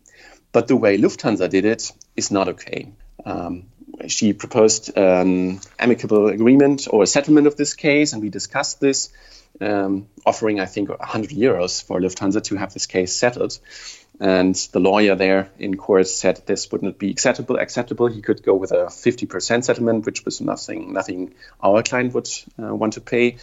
but 0.53 0.69
the 0.69 0.77
way 0.77 0.97
Lufthansa 0.99 1.49
did 1.49 1.65
it 1.65 1.93
is 2.17 2.31
not 2.31 2.49
okay. 2.49 2.93
Um, 3.25 3.67
she 4.07 4.33
proposed 4.33 4.97
an 4.97 5.61
amicable 5.79 6.29
agreement 6.29 6.89
or 6.91 7.03
a 7.03 7.07
settlement 7.07 7.47
of 7.47 7.57
this 7.57 7.75
case, 7.75 8.13
and 8.13 8.23
we 8.23 8.31
discussed 8.31 8.81
this 8.81 9.11
um, 9.61 10.09
offering, 10.27 10.61
I 10.61 10.67
think, 10.67 10.89
100 10.89 11.31
euros 11.31 11.83
for 11.83 12.01
Lufthansa 12.01 12.43
to 12.45 12.57
have 12.57 12.73
this 12.73 12.87
case 12.87 13.15
settled. 13.15 13.59
And 14.21 14.55
the 14.73 14.79
lawyer 14.79 15.17
there 15.17 15.51
in 15.59 15.77
court 15.77 16.07
said 16.07 16.43
this 16.47 16.71
would 16.71 16.83
not 16.83 16.99
be 16.99 17.11
acceptable. 17.11 17.57
Acceptable. 17.57 18.07
He 18.07 18.23
could 18.23 18.43
go 18.43 18.55
with 18.55 18.71
a 18.71 18.87
50% 18.87 19.65
settlement, 19.65 20.07
which 20.07 20.25
was 20.25 20.41
nothing, 20.41 20.93
nothing 20.93 21.35
our 21.63 21.83
client 21.83 22.15
would 22.15 22.29
uh, 22.63 22.75
want 22.75 22.93
to 22.95 23.01
pay. 23.01 23.37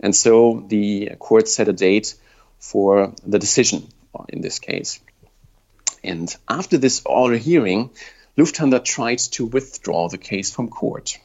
And 0.00 0.14
so 0.14 0.64
the 0.68 1.12
court 1.18 1.48
set 1.48 1.68
a 1.68 1.72
date 1.72 2.14
for 2.58 3.14
the 3.26 3.38
decision 3.38 3.88
in 4.28 4.42
this 4.42 4.58
case. 4.58 5.00
And 6.04 6.34
after 6.48 6.76
this 6.78 7.02
oral 7.06 7.38
hearing, 7.38 7.90
Lufthansa 8.36 8.84
tried 8.84 9.18
to 9.18 9.46
withdraw 9.46 10.08
the 10.08 10.18
case 10.18 10.50
from 10.50 10.68
court. 10.68 11.18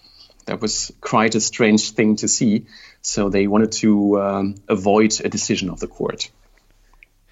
That 0.45 0.61
was 0.61 0.93
quite 1.01 1.35
a 1.35 1.41
strange 1.41 1.91
thing 1.91 2.17
to 2.17 2.27
see 2.27 2.67
so 3.08 3.30
they 3.30 3.48
wanted 3.48 3.72
to 3.72 4.22
um, 4.22 4.56
avoid 4.67 5.20
a 5.24 5.30
decision 5.30 5.70
of 5.70 5.80
the 5.80 5.88
court. 5.88 6.30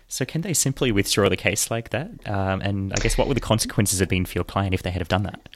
So 0.08 0.24
can 0.24 0.42
they 0.42 0.54
simply 0.54 0.92
withdraw 0.92 1.30
the 1.30 1.38
case 1.38 1.70
like 1.70 1.90
that? 1.90 2.10
Um, 2.26 2.62
and 2.62 2.94
I 2.94 2.96
guess 2.98 3.18
what 3.18 3.28
would 3.28 3.36
the 3.36 3.42
consequences 3.42 4.00
have 4.00 4.08
been 4.08 4.26
for 4.26 4.38
your 4.38 4.46
client 4.46 4.74
if 4.74 4.84
they 4.84 4.92
had 4.92 5.02
have 5.02 5.10
done 5.10 5.24
that? 5.24 5.50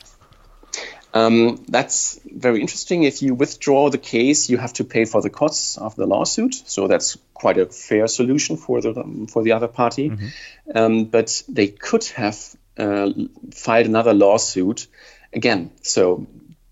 Um, 1.13 1.63
that's 1.67 2.19
very 2.25 2.61
interesting. 2.61 3.03
If 3.03 3.21
you 3.21 3.33
withdraw 3.33 3.89
the 3.89 3.97
case, 3.97 4.49
you 4.49 4.57
have 4.57 4.73
to 4.73 4.83
pay 4.83 5.05
for 5.05 5.21
the 5.21 5.29
costs 5.29 5.77
of 5.77 5.95
the 5.95 6.05
lawsuit. 6.05 6.53
So 6.65 6.87
that's 6.87 7.17
quite 7.33 7.57
a 7.57 7.65
fair 7.67 8.07
solution 8.07 8.57
for 8.57 8.81
the 8.81 8.89
um, 8.99 9.27
for 9.27 9.41
the 9.43 9.53
other 9.53 9.67
party. 9.67 10.09
Mm-hmm. 10.09 10.27
Um, 10.75 11.05
but 11.05 11.43
they 11.47 11.67
could 11.67 12.03
have 12.15 12.37
uh, 12.77 13.09
filed 13.53 13.87
another 13.87 14.13
lawsuit 14.13 14.87
again. 15.33 15.71
So 15.81 16.27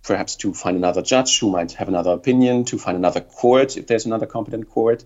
perhaps 0.08 0.38
to 0.38 0.54
find 0.54 0.78
another 0.78 1.02
judge 1.02 1.40
who 1.40 1.52
might 1.52 1.74
have 1.74 1.90
another 1.90 2.12
opinion, 2.12 2.64
to 2.66 2.78
find 2.78 2.98
another 2.98 3.22
court 3.22 3.78
if 3.78 3.86
there's 3.88 4.06
another 4.06 4.26
competent 4.26 4.70
court. 4.70 5.04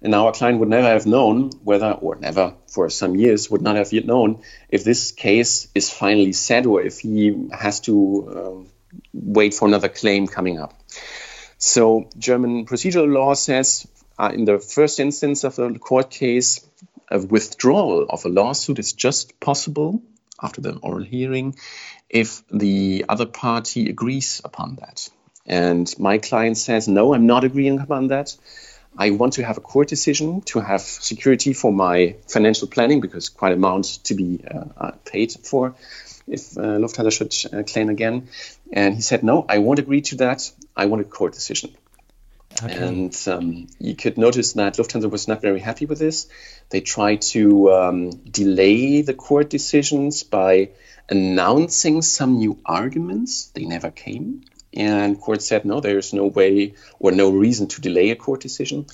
And 0.00 0.14
our 0.14 0.32
client 0.32 0.58
would 0.60 0.68
never 0.68 0.88
have 0.88 1.06
known 1.06 1.50
whether, 1.62 1.92
or 1.92 2.16
never 2.16 2.54
for 2.68 2.88
some 2.88 3.14
years, 3.14 3.50
would 3.50 3.62
not 3.62 3.76
have 3.76 3.92
yet 3.92 4.06
known 4.06 4.42
if 4.68 4.84
this 4.84 5.12
case 5.12 5.68
is 5.74 5.90
finally 5.90 6.32
set 6.32 6.66
or 6.66 6.80
if 6.80 7.00
he 7.00 7.48
has 7.52 7.80
to 7.80 8.64
uh, 8.66 8.98
wait 9.12 9.54
for 9.54 9.68
another 9.68 9.88
claim 9.88 10.26
coming 10.26 10.58
up. 10.58 10.74
So, 11.58 12.08
German 12.16 12.66
procedural 12.66 13.12
law 13.12 13.34
says 13.34 13.86
uh, 14.18 14.30
in 14.32 14.44
the 14.44 14.58
first 14.58 15.00
instance 15.00 15.44
of 15.44 15.58
a 15.58 15.72
court 15.78 16.10
case, 16.10 16.64
a 17.10 17.18
withdrawal 17.18 18.06
of 18.08 18.24
a 18.24 18.28
lawsuit 18.28 18.78
is 18.78 18.92
just 18.92 19.40
possible 19.40 20.02
after 20.42 20.60
the 20.60 20.76
oral 20.76 21.02
hearing 21.02 21.56
if 22.08 22.42
the 22.48 23.04
other 23.08 23.26
party 23.26 23.90
agrees 23.90 24.40
upon 24.44 24.76
that. 24.76 25.08
And 25.46 25.92
my 25.98 26.18
client 26.18 26.58
says, 26.58 26.88
no, 26.88 27.14
I'm 27.14 27.26
not 27.26 27.44
agreeing 27.44 27.80
upon 27.80 28.08
that. 28.08 28.36
I 28.96 29.10
want 29.10 29.34
to 29.34 29.44
have 29.44 29.56
a 29.58 29.60
court 29.60 29.88
decision 29.88 30.40
to 30.42 30.60
have 30.60 30.80
security 30.80 31.52
for 31.52 31.72
my 31.72 32.16
financial 32.26 32.68
planning 32.68 33.00
because 33.00 33.28
quite 33.28 33.52
amount 33.52 33.84
to 34.04 34.14
be 34.14 34.40
uh, 34.44 34.64
uh 34.76 34.90
paid 35.04 35.32
for 35.32 35.74
if 36.26 36.58
uh, 36.58 36.78
Lufthansa 36.78 37.12
should 37.12 37.34
uh, 37.52 37.62
claim 37.62 37.88
again. 37.88 38.28
And 38.72 38.94
he 38.94 39.02
said, 39.02 39.22
no, 39.22 39.44
I 39.48 39.58
won't 39.58 39.78
agree 39.78 40.02
to 40.02 40.16
that. 40.16 40.50
I 40.76 40.86
want 40.86 41.02
a 41.02 41.04
court 41.04 41.32
decision. 41.32 41.74
Okay. 42.62 42.76
And 42.76 43.16
um, 43.28 43.68
you 43.78 43.94
could 43.94 44.18
notice 44.18 44.54
that 44.54 44.76
Lufthansa 44.76 45.10
was 45.10 45.28
not 45.28 45.40
very 45.40 45.60
happy 45.60 45.86
with 45.86 45.98
this. 45.98 46.28
They 46.70 46.80
tried 46.80 47.22
to 47.22 47.72
um, 47.72 48.10
delay 48.10 49.02
the 49.02 49.14
court 49.14 49.48
decisions 49.48 50.24
by 50.24 50.70
announcing 51.08 52.02
some 52.02 52.38
new 52.38 52.58
arguments. 52.64 53.46
They 53.54 53.64
never 53.64 53.90
came. 53.90 54.42
And 54.74 55.20
court 55.20 55.42
said, 55.42 55.64
no, 55.64 55.80
there's 55.80 56.12
no 56.12 56.26
way 56.26 56.74
or 56.98 57.12
no 57.12 57.30
reason 57.30 57.68
to 57.68 57.80
delay 57.80 58.10
a 58.10 58.16
court 58.16 58.40
decision. 58.40 58.86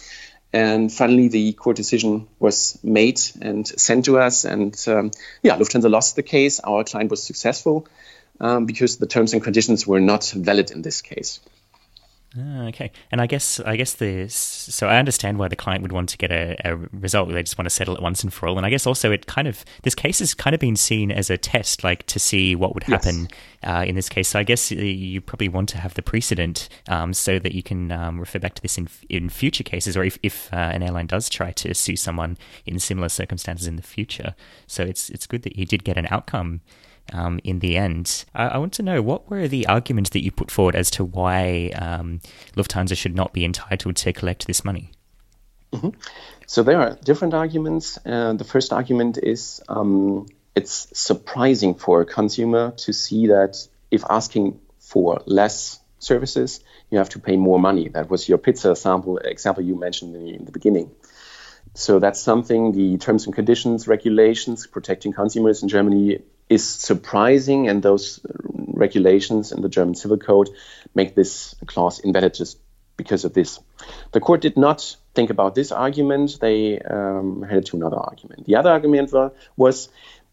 And 0.52 0.92
finally, 0.92 1.28
the 1.28 1.52
court 1.52 1.76
decision 1.76 2.28
was 2.38 2.78
made 2.84 3.20
and 3.40 3.66
sent 3.66 4.04
to 4.04 4.18
us. 4.18 4.44
And 4.44 4.76
um, 4.86 5.10
yeah, 5.42 5.56
Lufthansa 5.56 5.90
lost 5.90 6.16
the 6.16 6.22
case. 6.22 6.60
Our 6.60 6.84
client 6.84 7.10
was 7.10 7.22
successful 7.24 7.88
um, 8.40 8.66
because 8.66 8.98
the 8.98 9.06
terms 9.06 9.32
and 9.32 9.42
conditions 9.42 9.86
were 9.86 10.00
not 10.00 10.30
valid 10.36 10.70
in 10.70 10.82
this 10.82 11.02
case. 11.02 11.40
Ah, 12.36 12.66
okay, 12.66 12.90
and 13.12 13.20
I 13.20 13.26
guess 13.26 13.60
I 13.60 13.76
guess 13.76 13.94
this. 13.94 14.34
So 14.34 14.88
I 14.88 14.98
understand 14.98 15.38
why 15.38 15.46
the 15.46 15.54
client 15.54 15.82
would 15.82 15.92
want 15.92 16.08
to 16.08 16.18
get 16.18 16.32
a, 16.32 16.56
a, 16.64 16.76
result. 16.76 17.28
They 17.28 17.42
just 17.42 17.56
want 17.56 17.66
to 17.66 17.74
settle 17.74 17.94
it 17.94 18.02
once 18.02 18.24
and 18.24 18.32
for 18.32 18.48
all. 18.48 18.56
And 18.56 18.66
I 18.66 18.70
guess 18.70 18.88
also 18.88 19.12
it 19.12 19.26
kind 19.26 19.46
of 19.46 19.64
this 19.82 19.94
case 19.94 20.18
has 20.18 20.34
kind 20.34 20.52
of 20.52 20.58
been 20.58 20.74
seen 20.74 21.12
as 21.12 21.30
a 21.30 21.38
test, 21.38 21.84
like 21.84 22.04
to 22.06 22.18
see 22.18 22.56
what 22.56 22.74
would 22.74 22.82
happen 22.82 23.28
yes. 23.62 23.72
uh, 23.72 23.84
in 23.86 23.94
this 23.94 24.08
case. 24.08 24.28
So 24.28 24.40
I 24.40 24.42
guess 24.42 24.72
you 24.72 25.20
probably 25.20 25.48
want 25.48 25.68
to 25.70 25.78
have 25.78 25.94
the 25.94 26.02
precedent 26.02 26.68
um, 26.88 27.14
so 27.14 27.38
that 27.38 27.54
you 27.54 27.62
can 27.62 27.92
um, 27.92 28.18
refer 28.18 28.40
back 28.40 28.54
to 28.54 28.62
this 28.62 28.76
in 28.78 28.88
in 29.08 29.28
future 29.28 29.64
cases, 29.64 29.96
or 29.96 30.02
if, 30.02 30.18
if 30.24 30.52
uh, 30.52 30.56
an 30.56 30.82
airline 30.82 31.06
does 31.06 31.28
try 31.28 31.52
to 31.52 31.72
sue 31.72 31.96
someone 31.96 32.36
in 32.66 32.80
similar 32.80 33.08
circumstances 33.08 33.68
in 33.68 33.76
the 33.76 33.82
future. 33.82 34.34
So 34.66 34.82
it's 34.82 35.08
it's 35.08 35.28
good 35.28 35.42
that 35.42 35.56
you 35.56 35.66
did 35.66 35.84
get 35.84 35.96
an 35.96 36.08
outcome 36.10 36.62
um, 37.12 37.40
in 37.44 37.58
the 37.58 37.76
end. 37.76 38.24
I, 38.34 38.48
I, 38.48 38.58
want 38.58 38.72
to 38.74 38.82
know 38.82 39.02
what 39.02 39.30
were 39.30 39.48
the 39.48 39.66
arguments 39.66 40.10
that 40.10 40.24
you 40.24 40.30
put 40.30 40.50
forward 40.50 40.74
as 40.74 40.90
to 40.92 41.04
why 41.04 41.70
um, 41.76 42.20
Lufthansa 42.56 42.96
should 42.96 43.14
not 43.14 43.32
be 43.32 43.44
entitled 43.44 43.96
to 43.96 44.12
collect 44.12 44.46
this 44.46 44.64
money? 44.64 44.90
Mm-hmm. 45.72 45.90
So 46.46 46.62
there 46.62 46.80
are 46.80 46.96
different 47.02 47.34
arguments. 47.34 47.98
Uh, 48.04 48.34
the 48.34 48.44
first 48.44 48.72
argument 48.72 49.18
is 49.22 49.62
um, 49.68 50.26
it's 50.54 50.88
surprising 50.98 51.74
for 51.74 52.00
a 52.00 52.06
consumer 52.06 52.72
to 52.78 52.92
see 52.92 53.28
that 53.28 53.66
if 53.90 54.04
asking 54.08 54.60
for 54.78 55.22
less 55.26 55.80
services, 55.98 56.60
you 56.90 56.98
have 56.98 57.08
to 57.10 57.18
pay 57.18 57.36
more 57.36 57.58
money. 57.58 57.88
That 57.88 58.10
was 58.10 58.28
your 58.28 58.38
pizza 58.38 58.76
sample 58.76 59.18
example 59.18 59.64
you 59.64 59.74
mentioned 59.74 60.14
in 60.14 60.24
the, 60.24 60.34
in 60.34 60.44
the 60.44 60.52
beginning. 60.52 60.90
So 61.74 61.98
that's 61.98 62.20
something 62.20 62.72
the 62.72 62.98
terms 62.98 63.26
and 63.26 63.34
conditions 63.34 63.88
regulations 63.88 64.66
protecting 64.66 65.12
consumers 65.12 65.62
in 65.62 65.68
Germany 65.68 66.20
is 66.48 66.68
surprising, 66.68 67.68
and 67.68 67.82
those 67.82 68.20
regulations 68.74 69.52
in 69.52 69.62
the 69.62 69.68
German 69.68 69.94
Civil 69.94 70.18
Code 70.18 70.50
make 70.94 71.14
this 71.14 71.54
clause 71.66 72.00
invalid 72.00 72.34
just 72.34 72.58
because 72.96 73.24
of 73.24 73.32
this. 73.32 73.58
The 74.12 74.20
court 74.20 74.40
did 74.40 74.56
not 74.56 74.96
think 75.14 75.30
about 75.30 75.54
this 75.54 75.72
argument, 75.72 76.38
they 76.40 76.78
um, 76.78 77.42
headed 77.42 77.66
to 77.66 77.76
another 77.76 77.96
argument. 77.96 78.46
The 78.46 78.56
other 78.56 78.70
argument 78.70 79.12
was 79.56 79.88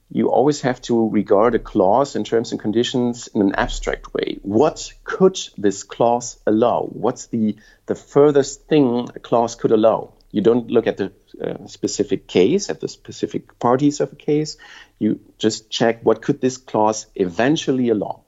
you 0.10 0.30
always 0.30 0.62
have 0.62 0.82
to 0.82 1.10
regard 1.10 1.56
a 1.56 1.60
clause 1.60 2.16
in 2.16 2.24
terms 2.24 2.52
and 2.52 2.60
conditions 2.60 3.28
in 3.28 3.42
an 3.42 3.56
abstract 3.56 4.14
way. 4.14 4.40
What 4.42 4.94
could 5.04 5.40
this 5.58 5.84
clause 5.84 6.38
allow? 6.46 6.82
What's 6.92 7.28
the, 7.28 7.56
the 7.86 7.96
furthest 7.96 8.68
thing 8.68 9.08
a 9.16 9.20
clause 9.20 9.56
could 9.56 9.72
allow? 9.72 10.14
You 10.32 10.42
don't 10.42 10.70
look 10.70 10.88
at 10.88 10.98
the 10.98 11.14
uh, 11.42 11.68
specific 11.68 12.28
case, 12.28 12.70
at 12.70 12.80
the 12.80 12.88
specific 12.88 13.60
parties 13.60 14.00
of 14.00 14.14
a 14.14 14.16
case. 14.16 14.58
You 15.00 15.20
just 15.38 15.70
check 15.70 16.02
what 16.04 16.22
could 16.22 16.42
this 16.42 16.58
clause 16.58 17.08
eventually 17.16 17.90
allow. 17.90 18.22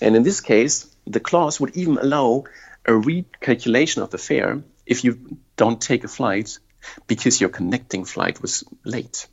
And 0.00 0.16
in 0.16 0.22
this 0.22 0.40
case, 0.40 0.94
the 1.06 1.20
clause 1.20 1.60
would 1.60 1.76
even 1.76 1.98
allow 1.98 2.44
a 2.84 2.92
recalculation 2.92 4.02
of 4.02 4.10
the 4.10 4.18
fare 4.18 4.62
if 4.84 5.04
you 5.04 5.38
don't 5.56 5.80
take 5.80 6.04
a 6.04 6.08
flight 6.08 6.58
because 7.06 7.40
your 7.40 7.50
connecting 7.50 8.04
flight 8.04 8.40
was 8.40 8.64
late. 8.84 9.26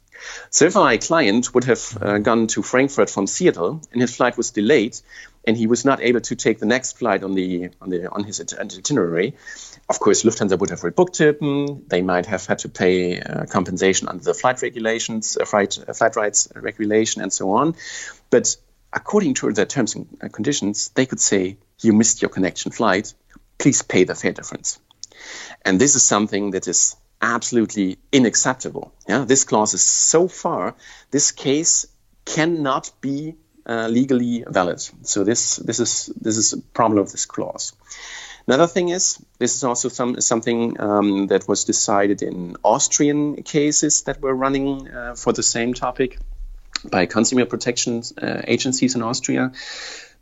So 0.50 0.66
if 0.66 0.76
my 0.76 0.98
client 0.98 1.54
would 1.54 1.64
have 1.66 1.98
uh, 2.02 2.18
gone 2.20 2.48
to 2.48 2.62
Frankfurt 2.62 3.10
from 3.10 3.28
Seattle 3.28 3.82
and 3.92 4.02
his 4.02 4.16
flight 4.16 4.38
was 4.38 4.52
delayed 4.52 4.98
and 5.46 5.58
he 5.58 5.68
was 5.68 5.84
not 5.86 6.02
able 6.02 6.22
to 6.22 6.36
take 6.36 6.60
the 6.60 6.66
next 6.66 6.98
flight 6.98 7.24
on 7.24 7.34
the 7.34 7.70
on 7.82 7.90
the 7.90 8.10
on 8.10 8.24
his 8.24 8.40
itinerary, 8.40 9.36
of 9.90 10.00
course 10.00 10.24
Lufthansa 10.24 10.58
would 10.58 10.70
have 10.70 10.82
rebooked 10.82 11.20
him. 11.20 11.84
They 11.88 12.02
might 12.02 12.26
have 12.28 12.46
had 12.46 12.60
to 12.60 12.70
pay 12.70 13.20
uh, 13.20 13.46
compensation 13.46 14.08
under 14.08 14.24
the 14.24 14.34
flight 14.34 14.62
regulations, 14.62 15.38
uh, 15.38 15.46
flight 15.46 15.78
uh, 15.88 15.94
flight 15.94 16.16
rights 16.16 16.50
regulation, 16.56 17.22
and 17.22 17.32
so 17.34 17.52
on. 17.52 17.76
But 18.30 18.56
according 18.92 19.34
to 19.36 19.52
the 19.52 19.66
terms 19.66 19.96
and 19.96 20.08
uh, 20.22 20.30
conditions, 20.30 20.90
they 20.90 21.06
could 21.06 21.20
say 21.20 21.58
you 21.82 21.94
missed 21.94 22.22
your 22.22 22.30
connection 22.30 22.72
flight. 22.72 23.14
Please 23.58 23.82
pay 23.82 24.04
the 24.04 24.16
fare 24.16 24.34
difference. 24.34 24.80
And 25.64 25.80
this 25.80 25.96
is 25.96 26.06
something 26.06 26.52
that 26.52 26.68
is 26.68 26.96
absolutely 27.24 27.98
unacceptable. 28.14 28.94
Yeah, 29.08 29.24
this 29.26 29.46
clause 29.46 29.74
is 29.74 29.84
so 29.84 30.28
far. 30.28 30.76
This 31.10 31.32
case 31.32 31.88
cannot 32.26 32.92
be 33.02 33.36
uh, 33.66 33.88
legally 33.88 34.44
valid. 34.46 34.82
So 35.04 35.24
this 35.24 35.56
this 35.56 35.80
is 35.80 36.08
this 36.20 36.38
is 36.38 36.54
a 36.54 36.62
problem 36.74 37.00
of 37.00 37.12
this 37.12 37.26
clause. 37.26 37.74
Another 38.46 38.68
thing 38.68 38.90
is 38.90 39.24
this 39.40 39.56
is 39.56 39.64
also 39.64 39.88
some 39.88 40.20
something 40.20 40.80
um, 40.80 41.28
that 41.28 41.48
was 41.48 41.64
decided 41.64 42.22
in 42.22 42.58
Austrian 42.62 43.42
cases 43.44 44.04
that 44.04 44.22
were 44.22 44.36
running 44.36 44.90
uh, 44.90 45.16
for 45.16 45.32
the 45.32 45.44
same 45.44 45.74
topic 45.74 46.20
by 46.84 47.06
consumer 47.06 47.46
protection 47.46 48.04
uh, 48.22 48.42
agencies 48.46 48.96
in 48.96 49.02
Austria. 49.02 49.54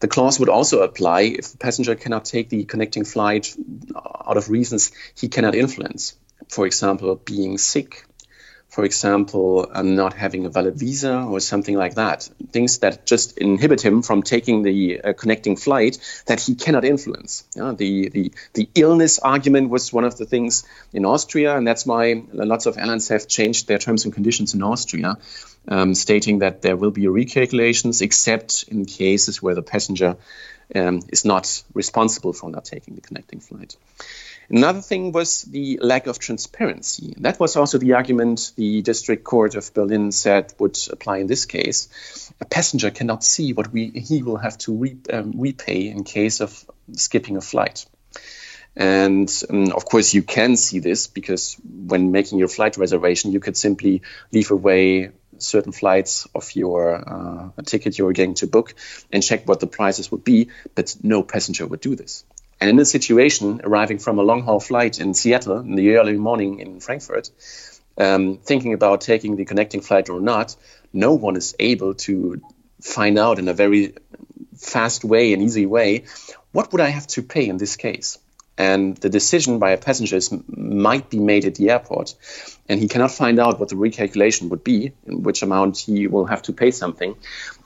The 0.01 0.07
clause 0.07 0.39
would 0.39 0.49
also 0.49 0.81
apply 0.81 1.21
if 1.21 1.51
the 1.51 1.57
passenger 1.57 1.95
cannot 1.95 2.25
take 2.25 2.49
the 2.49 2.63
connecting 2.65 3.05
flight 3.05 3.55
out 3.95 4.37
of 4.37 4.49
reasons 4.49 4.91
he 5.15 5.27
cannot 5.27 5.55
influence 5.55 6.15
for 6.51 6.65
example, 6.65 7.15
being 7.15 7.57
sick, 7.57 8.05
for 8.67 8.83
example, 8.85 9.69
um, 9.73 9.95
not 9.95 10.13
having 10.13 10.45
a 10.45 10.49
valid 10.49 10.75
visa 10.75 11.13
or 11.23 11.39
something 11.39 11.75
like 11.75 11.95
that. 11.95 12.29
Things 12.51 12.79
that 12.79 13.05
just 13.05 13.37
inhibit 13.37 13.81
him 13.81 14.01
from 14.01 14.21
taking 14.21 14.61
the 14.61 15.01
uh, 15.01 15.13
connecting 15.13 15.55
flight 15.55 15.97
that 16.25 16.39
he 16.39 16.55
cannot 16.55 16.85
influence. 16.85 17.45
Yeah, 17.55 17.73
the, 17.75 18.09
the, 18.09 18.31
the 18.53 18.69
illness 18.75 19.19
argument 19.19 19.69
was 19.69 19.91
one 19.91 20.05
of 20.05 20.17
the 20.17 20.25
things 20.25 20.65
in 20.93 21.05
Austria, 21.05 21.55
and 21.57 21.65
that's 21.65 21.85
why 21.85 22.23
lots 22.31 22.65
of 22.65 22.77
airlines 22.77 23.09
have 23.09 23.27
changed 23.27 23.67
their 23.67 23.77
terms 23.77 24.05
and 24.05 24.13
conditions 24.13 24.53
in 24.53 24.63
Austria, 24.63 25.17
um, 25.67 25.93
stating 25.93 26.39
that 26.39 26.61
there 26.61 26.77
will 26.77 26.91
be 26.91 27.03
recalculations 27.03 28.01
except 28.01 28.65
in 28.67 28.85
cases 28.85 29.41
where 29.41 29.55
the 29.55 29.63
passenger 29.63 30.17
um, 30.75 31.01
is 31.09 31.25
not 31.25 31.63
responsible 31.73 32.33
for 32.33 32.49
not 32.49 32.65
taking 32.65 32.95
the 32.95 33.01
connecting 33.01 33.39
flight. 33.39 33.75
Another 34.53 34.81
thing 34.81 35.13
was 35.13 35.43
the 35.43 35.79
lack 35.81 36.07
of 36.07 36.19
transparency. 36.19 37.13
That 37.19 37.39
was 37.39 37.55
also 37.55 37.77
the 37.77 37.93
argument 37.93 38.51
the 38.57 38.81
District 38.81 39.23
Court 39.23 39.55
of 39.55 39.73
Berlin 39.73 40.11
said 40.11 40.53
would 40.59 40.77
apply 40.89 41.19
in 41.19 41.27
this 41.27 41.45
case. 41.45 42.33
A 42.41 42.45
passenger 42.45 42.91
cannot 42.91 43.23
see 43.23 43.53
what 43.53 43.71
we, 43.71 43.91
he 43.91 44.23
will 44.23 44.35
have 44.35 44.57
to 44.59 44.75
re, 44.75 44.97
um, 45.13 45.35
repay 45.37 45.87
in 45.87 46.03
case 46.03 46.41
of 46.41 46.69
skipping 46.91 47.37
a 47.37 47.41
flight. 47.41 47.85
And 48.75 49.31
um, 49.49 49.71
of 49.71 49.85
course, 49.85 50.13
you 50.13 50.21
can 50.21 50.57
see 50.57 50.79
this 50.79 51.07
because 51.07 51.55
when 51.63 52.11
making 52.11 52.37
your 52.37 52.49
flight 52.49 52.75
reservation, 52.75 53.31
you 53.31 53.39
could 53.39 53.55
simply 53.55 54.01
leave 54.33 54.51
away 54.51 55.11
certain 55.37 55.71
flights 55.71 56.27
of 56.35 56.53
your 56.57 56.95
uh, 56.95 57.61
ticket 57.63 57.97
you're 57.97 58.11
going 58.11 58.33
to 58.33 58.47
book 58.47 58.75
and 59.13 59.23
check 59.23 59.47
what 59.47 59.61
the 59.61 59.67
prices 59.67 60.11
would 60.11 60.25
be. 60.25 60.49
But 60.75 60.97
no 61.03 61.23
passenger 61.23 61.65
would 61.65 61.79
do 61.79 61.95
this. 61.95 62.25
And 62.61 62.69
in 62.69 62.75
this 62.75 62.91
situation, 62.91 63.61
arriving 63.63 63.97
from 63.97 64.19
a 64.19 64.21
long 64.21 64.43
haul 64.43 64.59
flight 64.59 64.99
in 64.99 65.15
Seattle 65.15 65.57
in 65.57 65.75
the 65.75 65.97
early 65.97 66.15
morning 66.15 66.59
in 66.59 66.79
Frankfurt, 66.79 67.31
um, 67.97 68.37
thinking 68.37 68.73
about 68.73 69.01
taking 69.01 69.35
the 69.35 69.45
connecting 69.45 69.81
flight 69.81 70.09
or 70.09 70.21
not, 70.21 70.55
no 70.93 71.15
one 71.15 71.35
is 71.35 71.55
able 71.57 71.95
to 71.95 72.39
find 72.79 73.17
out 73.17 73.39
in 73.39 73.47
a 73.47 73.53
very 73.53 73.95
fast 74.55 75.03
way 75.03 75.33
and 75.33 75.41
easy 75.41 75.65
way 75.65 76.05
what 76.51 76.71
would 76.71 76.81
I 76.81 76.89
have 76.89 77.07
to 77.07 77.23
pay 77.23 77.47
in 77.47 77.57
this 77.57 77.77
case. 77.77 78.19
And 78.57 78.95
the 78.97 79.09
decision 79.09 79.57
by 79.57 79.71
a 79.71 79.77
passenger 79.77 80.19
might 80.47 81.09
be 81.09 81.19
made 81.19 81.45
at 81.45 81.55
the 81.55 81.71
airport, 81.71 82.13
and 82.69 82.79
he 82.79 82.87
cannot 82.87 83.11
find 83.11 83.39
out 83.39 83.59
what 83.59 83.69
the 83.69 83.75
recalculation 83.75 84.49
would 84.49 84.63
be, 84.63 84.93
in 85.07 85.23
which 85.23 85.41
amount 85.41 85.79
he 85.79 86.05
will 86.05 86.25
have 86.25 86.43
to 86.43 86.53
pay 86.53 86.69
something. 86.69 87.15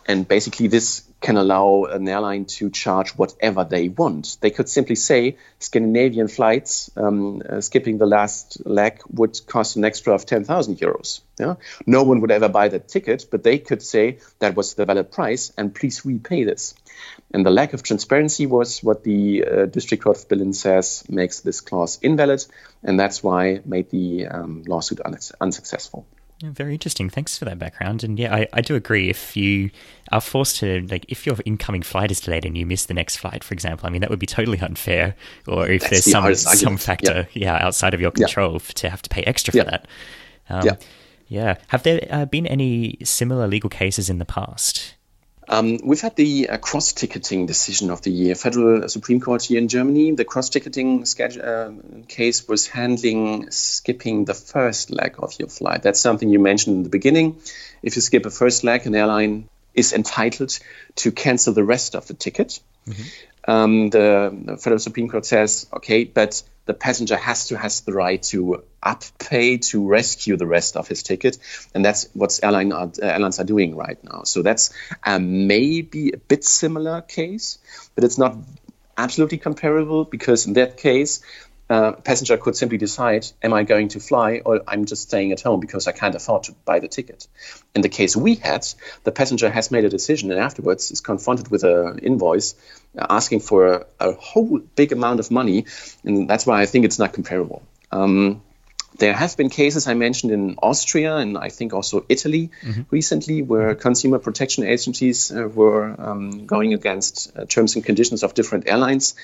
And 0.07 0.25
basically, 0.25 0.67
this 0.67 1.03
can 1.25 1.37
allow 1.37 1.85
an 1.85 2.07
airline 2.07 2.45
to 2.45 2.69
charge 2.69 3.09
whatever 3.17 3.63
they 3.63 3.89
want. 3.89 4.37
They 4.41 4.51
could 4.51 4.69
simply 4.69 4.95
say 4.95 5.37
Scandinavian 5.57 6.27
flights 6.27 6.91
um, 6.95 7.41
uh, 7.49 7.61
skipping 7.61 7.97
the 7.97 8.05
last 8.05 8.63
leg 8.63 9.01
would 9.09 9.35
cost 9.47 9.75
an 9.75 9.85
extra 9.85 10.13
of 10.13 10.27
10,000 10.27 10.77
euros. 10.77 11.21
Yeah? 11.39 11.55
No 11.87 12.03
one 12.03 12.21
would 12.21 12.29
ever 12.29 12.47
buy 12.47 12.67
that 12.67 12.87
ticket, 12.87 13.25
but 13.31 13.41
they 13.41 13.57
could 13.57 13.81
say 13.81 14.19
that 14.37 14.55
was 14.55 14.75
the 14.75 14.85
valid 14.85 15.11
price 15.11 15.51
and 15.57 15.73
please 15.73 16.05
repay 16.05 16.43
this. 16.43 16.75
And 17.33 17.43
the 17.43 17.49
lack 17.49 17.73
of 17.73 17.81
transparency 17.81 18.45
was 18.45 18.83
what 18.83 19.03
the 19.03 19.45
uh, 19.45 19.65
District 19.65 20.03
Court 20.03 20.17
of 20.17 20.29
Berlin 20.29 20.53
says 20.53 21.03
makes 21.09 21.39
this 21.39 21.59
clause 21.59 21.97
invalid, 22.03 22.45
and 22.83 22.99
that's 22.99 23.23
why 23.23 23.61
made 23.65 23.89
the 23.89 24.27
um, 24.27 24.63
lawsuit 24.67 25.01
un- 25.03 25.17
unsuccessful. 25.41 26.05
Yeah, 26.39 26.49
very 26.51 26.73
interesting. 26.73 27.09
Thanks 27.09 27.37
for 27.37 27.45
that 27.45 27.57
background. 27.57 28.03
And 28.03 28.19
yeah, 28.19 28.35
I, 28.35 28.47
I 28.51 28.61
do 28.61 28.75
agree. 28.75 29.09
If 29.09 29.37
you 29.37 29.71
are 30.11 30.19
forced 30.19 30.57
to, 30.57 30.85
like, 30.89 31.05
if 31.07 31.25
your 31.25 31.37
incoming 31.45 31.81
flight 31.81 32.11
is 32.11 32.19
delayed 32.19 32.45
and 32.45 32.57
you 32.57 32.65
miss 32.65 32.85
the 32.85 32.93
next 32.93 33.17
flight, 33.17 33.41
for 33.41 33.53
example, 33.53 33.87
I 33.87 33.89
mean, 33.89 34.01
that 34.01 34.09
would 34.09 34.19
be 34.19 34.25
totally 34.25 34.59
unfair. 34.59 35.15
Or 35.47 35.67
if 35.67 35.81
That's 35.81 36.03
there's 36.03 36.05
the 36.05 36.35
some 36.35 36.57
some 36.57 36.77
factor, 36.77 37.29
yeah. 37.33 37.57
yeah. 37.57 37.65
outside 37.65 37.93
of 37.93 38.01
your 38.01 38.11
control 38.11 38.53
yeah. 38.53 38.73
to 38.75 38.89
have 38.89 39.01
to 39.03 39.09
pay 39.09 39.23
extra 39.23 39.53
for 39.53 39.63
that. 39.63 39.87
Um, 40.49 40.65
yeah. 40.65 40.75
Yeah. 41.27 41.55
Have 41.69 41.83
there 41.83 42.05
uh, 42.11 42.25
been 42.25 42.45
any 42.45 42.97
similar 43.03 43.47
legal 43.47 43.69
cases 43.69 44.09
in 44.09 44.19
the 44.19 44.25
past? 44.25 44.94
Um, 45.47 45.79
we've 45.83 46.01
had 46.01 46.15
the 46.15 46.49
uh, 46.49 46.57
cross 46.57 46.93
ticketing 46.93 47.45
decision 47.45 47.89
of 47.91 48.01
the 48.01 48.11
year. 48.11 48.35
Federal 48.35 48.89
Supreme 48.89 49.19
Court 49.19 49.43
here 49.43 49.59
in 49.59 49.67
Germany, 49.67 50.11
the 50.11 50.25
cross 50.25 50.49
ticketing 50.49 51.05
uh, 51.19 51.71
case 52.07 52.47
was 52.47 52.67
handling 52.67 53.51
skipping 53.51 54.25
the 54.25 54.33
first 54.33 54.91
leg 54.91 55.15
of 55.19 55.37
your 55.37 55.49
flight. 55.49 55.83
That's 55.83 55.99
something 55.99 56.29
you 56.29 56.39
mentioned 56.39 56.77
in 56.77 56.83
the 56.83 56.89
beginning. 56.89 57.37
If 57.83 57.95
you 57.95 58.01
skip 58.01 58.25
a 58.25 58.31
first 58.31 58.63
leg, 58.63 58.87
an 58.87 58.95
airline 58.95 59.47
is 59.75 59.93
entitled 59.93 60.57
to 60.95 61.11
cancel 61.11 61.53
the 61.53 61.63
rest 61.63 61.95
of 61.95 62.07
the 62.07 62.13
ticket. 62.13 62.59
Mm-hmm. 62.87 63.03
Um, 63.47 63.89
the 63.89 64.57
Federal 64.59 64.79
Supreme 64.79 65.07
Court 65.07 65.25
says, 65.25 65.67
okay, 65.73 66.03
but 66.03 66.41
the 66.65 66.73
passenger 66.73 67.15
has 67.15 67.47
to 67.47 67.57
has 67.57 67.81
the 67.81 67.93
right 67.93 68.21
to 68.23 68.63
up 68.81 69.03
pay 69.19 69.57
to 69.57 69.87
rescue 69.87 70.35
the 70.35 70.47
rest 70.47 70.75
of 70.75 70.87
his 70.87 71.03
ticket, 71.03 71.37
and 71.75 71.85
that's 71.85 72.09
what 72.13 72.39
airline 72.41 72.71
are, 72.71 72.91
uh, 73.01 73.05
airlines 73.05 73.39
are 73.39 73.43
doing 73.43 73.75
right 73.75 74.03
now. 74.03 74.23
So 74.23 74.41
that's 74.41 74.73
maybe 75.19 76.11
a 76.11 76.17
bit 76.17 76.43
similar 76.43 77.01
case, 77.01 77.59
but 77.93 78.03
it's 78.03 78.17
not 78.17 78.35
absolutely 78.97 79.37
comparable 79.37 80.05
because 80.05 80.47
in 80.47 80.53
that 80.53 80.77
case 80.77 81.21
uh, 81.69 81.93
passenger 81.93 82.37
could 82.37 82.55
simply 82.55 82.77
decide, 82.77 83.25
am 83.41 83.53
I 83.53 83.63
going 83.63 83.89
to 83.89 83.99
fly 83.99 84.41
or 84.45 84.61
I'm 84.67 84.85
just 84.85 85.03
staying 85.03 85.31
at 85.31 85.41
home 85.41 85.59
because 85.59 85.87
I 85.87 85.91
can't 85.91 86.13
afford 86.13 86.43
to 86.43 86.51
buy 86.63 86.79
the 86.79 86.87
ticket. 86.87 87.27
In 87.73 87.81
the 87.81 87.89
case 87.89 88.15
we 88.15 88.35
had, 88.35 88.67
the 89.03 89.11
passenger 89.11 89.49
has 89.49 89.71
made 89.71 89.83
a 89.83 89.89
decision 89.89 90.31
and 90.31 90.39
afterwards 90.39 90.91
is 90.91 91.01
confronted 91.01 91.49
with 91.49 91.63
an 91.63 91.99
invoice 91.99 92.55
asking 92.97 93.39
for 93.39 93.67
a, 93.67 93.85
a, 93.99 94.13
whole 94.13 94.59
big 94.75 94.91
amount 94.91 95.19
of 95.19 95.31
money. 95.31 95.65
And 96.03 96.29
that's 96.29 96.45
why 96.45 96.61
I 96.61 96.65
think 96.65 96.85
it's 96.85 96.99
not 96.99 97.13
comparable. 97.13 97.63
Um, 97.91 98.41
there 98.97 99.13
have 99.13 99.35
been 99.35 99.49
cases 99.49 99.87
I 99.87 99.93
mentioned 99.93 100.31
in 100.31 100.55
Austria 100.61 101.17
and 101.17 101.37
I 101.37 101.49
think 101.49 101.73
also 101.73 102.05
Italy 102.07 102.51
mm-hmm. 102.61 102.83
recently 102.91 103.41
where 103.41 103.75
consumer 103.75 104.19
protection 104.19 104.63
agencies 104.63 105.31
uh, 105.31 105.49
were 105.53 105.95
um, 105.99 106.45
going 106.45 106.73
against 106.73 107.35
uh, 107.35 107.45
terms 107.45 107.75
and 107.75 107.83
conditions 107.83 108.23
of 108.23 108.33
different 108.33 108.69
airlines. 108.69 109.15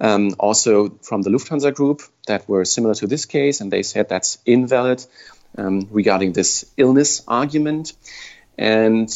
Um, 0.00 0.34
also 0.38 0.88
from 1.02 1.22
the 1.22 1.30
Lufthansa 1.30 1.74
group 1.74 2.00
that 2.26 2.48
were 2.48 2.64
similar 2.64 2.94
to 2.94 3.06
this 3.06 3.26
case, 3.26 3.60
and 3.60 3.70
they 3.70 3.82
said 3.82 4.08
that's 4.08 4.38
invalid 4.46 5.04
um, 5.58 5.88
regarding 5.90 6.32
this 6.32 6.64
illness 6.76 7.22
argument. 7.28 7.92
And 8.56 9.08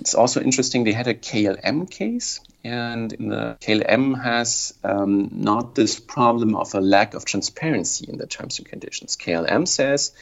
it's 0.00 0.14
also 0.14 0.40
interesting, 0.40 0.84
they 0.84 0.92
had 0.92 1.08
a 1.08 1.14
KLM 1.14 1.90
case, 1.90 2.40
and 2.64 3.10
the 3.10 3.56
KLM 3.60 4.22
has 4.22 4.74
um, 4.84 5.30
not 5.32 5.74
this 5.74 5.98
problem 5.98 6.54
of 6.54 6.74
a 6.74 6.80
lack 6.80 7.14
of 7.14 7.24
transparency 7.24 8.06
in 8.08 8.18
the 8.18 8.26
terms 8.26 8.58
and 8.58 8.68
conditions. 8.68 9.16
KLM 9.16 9.66
says 9.66 10.12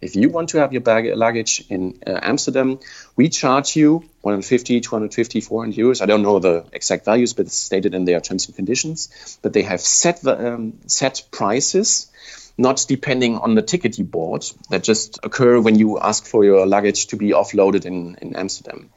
if 0.00 0.14
you 0.14 0.28
want 0.28 0.50
to 0.50 0.58
have 0.58 0.72
your 0.72 0.82
bag, 0.82 1.06
luggage 1.16 1.64
in 1.70 1.98
uh, 2.06 2.18
Amsterdam, 2.22 2.78
we 3.16 3.28
charge 3.28 3.76
you 3.76 4.04
150, 4.20 4.80
250, 4.80 5.40
400 5.40 5.74
euros. 5.74 6.02
I 6.02 6.06
don't 6.06 6.22
know 6.22 6.38
the 6.38 6.66
exact 6.72 7.04
values, 7.04 7.32
but 7.32 7.46
it's 7.46 7.56
stated 7.56 7.94
in 7.94 8.04
their 8.04 8.20
terms 8.20 8.46
and 8.46 8.54
conditions. 8.54 9.38
But 9.42 9.52
they 9.52 9.62
have 9.62 9.80
set, 9.80 10.26
um, 10.26 10.78
set 10.86 11.22
prices 11.30 12.10
not 12.58 12.86
depending 12.88 13.36
on 13.36 13.54
the 13.54 13.62
ticket 13.62 13.98
you 13.98 14.04
bought 14.04 14.52
that 14.70 14.82
just 14.82 15.18
occur 15.22 15.60
when 15.60 15.78
you 15.78 15.98
ask 15.98 16.24
for 16.24 16.44
your 16.44 16.66
luggage 16.66 17.08
to 17.08 17.16
be 17.16 17.30
offloaded 17.30 17.84
in, 17.84 18.16
in 18.22 18.34
Amsterdam. 18.34 18.90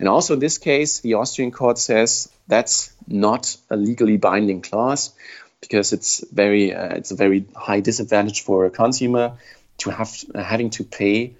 And 0.00 0.08
also 0.08 0.32
in 0.32 0.40
this 0.40 0.56
case, 0.56 1.00
the 1.00 1.14
Austrian 1.14 1.50
court 1.50 1.76
says 1.76 2.30
that's 2.48 2.90
not 3.06 3.54
a 3.68 3.76
legally 3.76 4.16
binding 4.16 4.62
clause 4.62 5.10
because 5.60 5.92
it's 5.92 6.24
very 6.32 6.74
uh, 6.74 6.94
it's 6.94 7.10
a 7.10 7.16
very 7.16 7.44
high 7.54 7.80
disadvantage 7.80 8.40
for 8.40 8.64
a 8.64 8.70
consumer 8.70 9.32
to 9.78 9.90
have 9.90 10.10
uh, 10.34 10.42
having 10.42 10.70
to 10.70 10.84
pay 10.84 11.34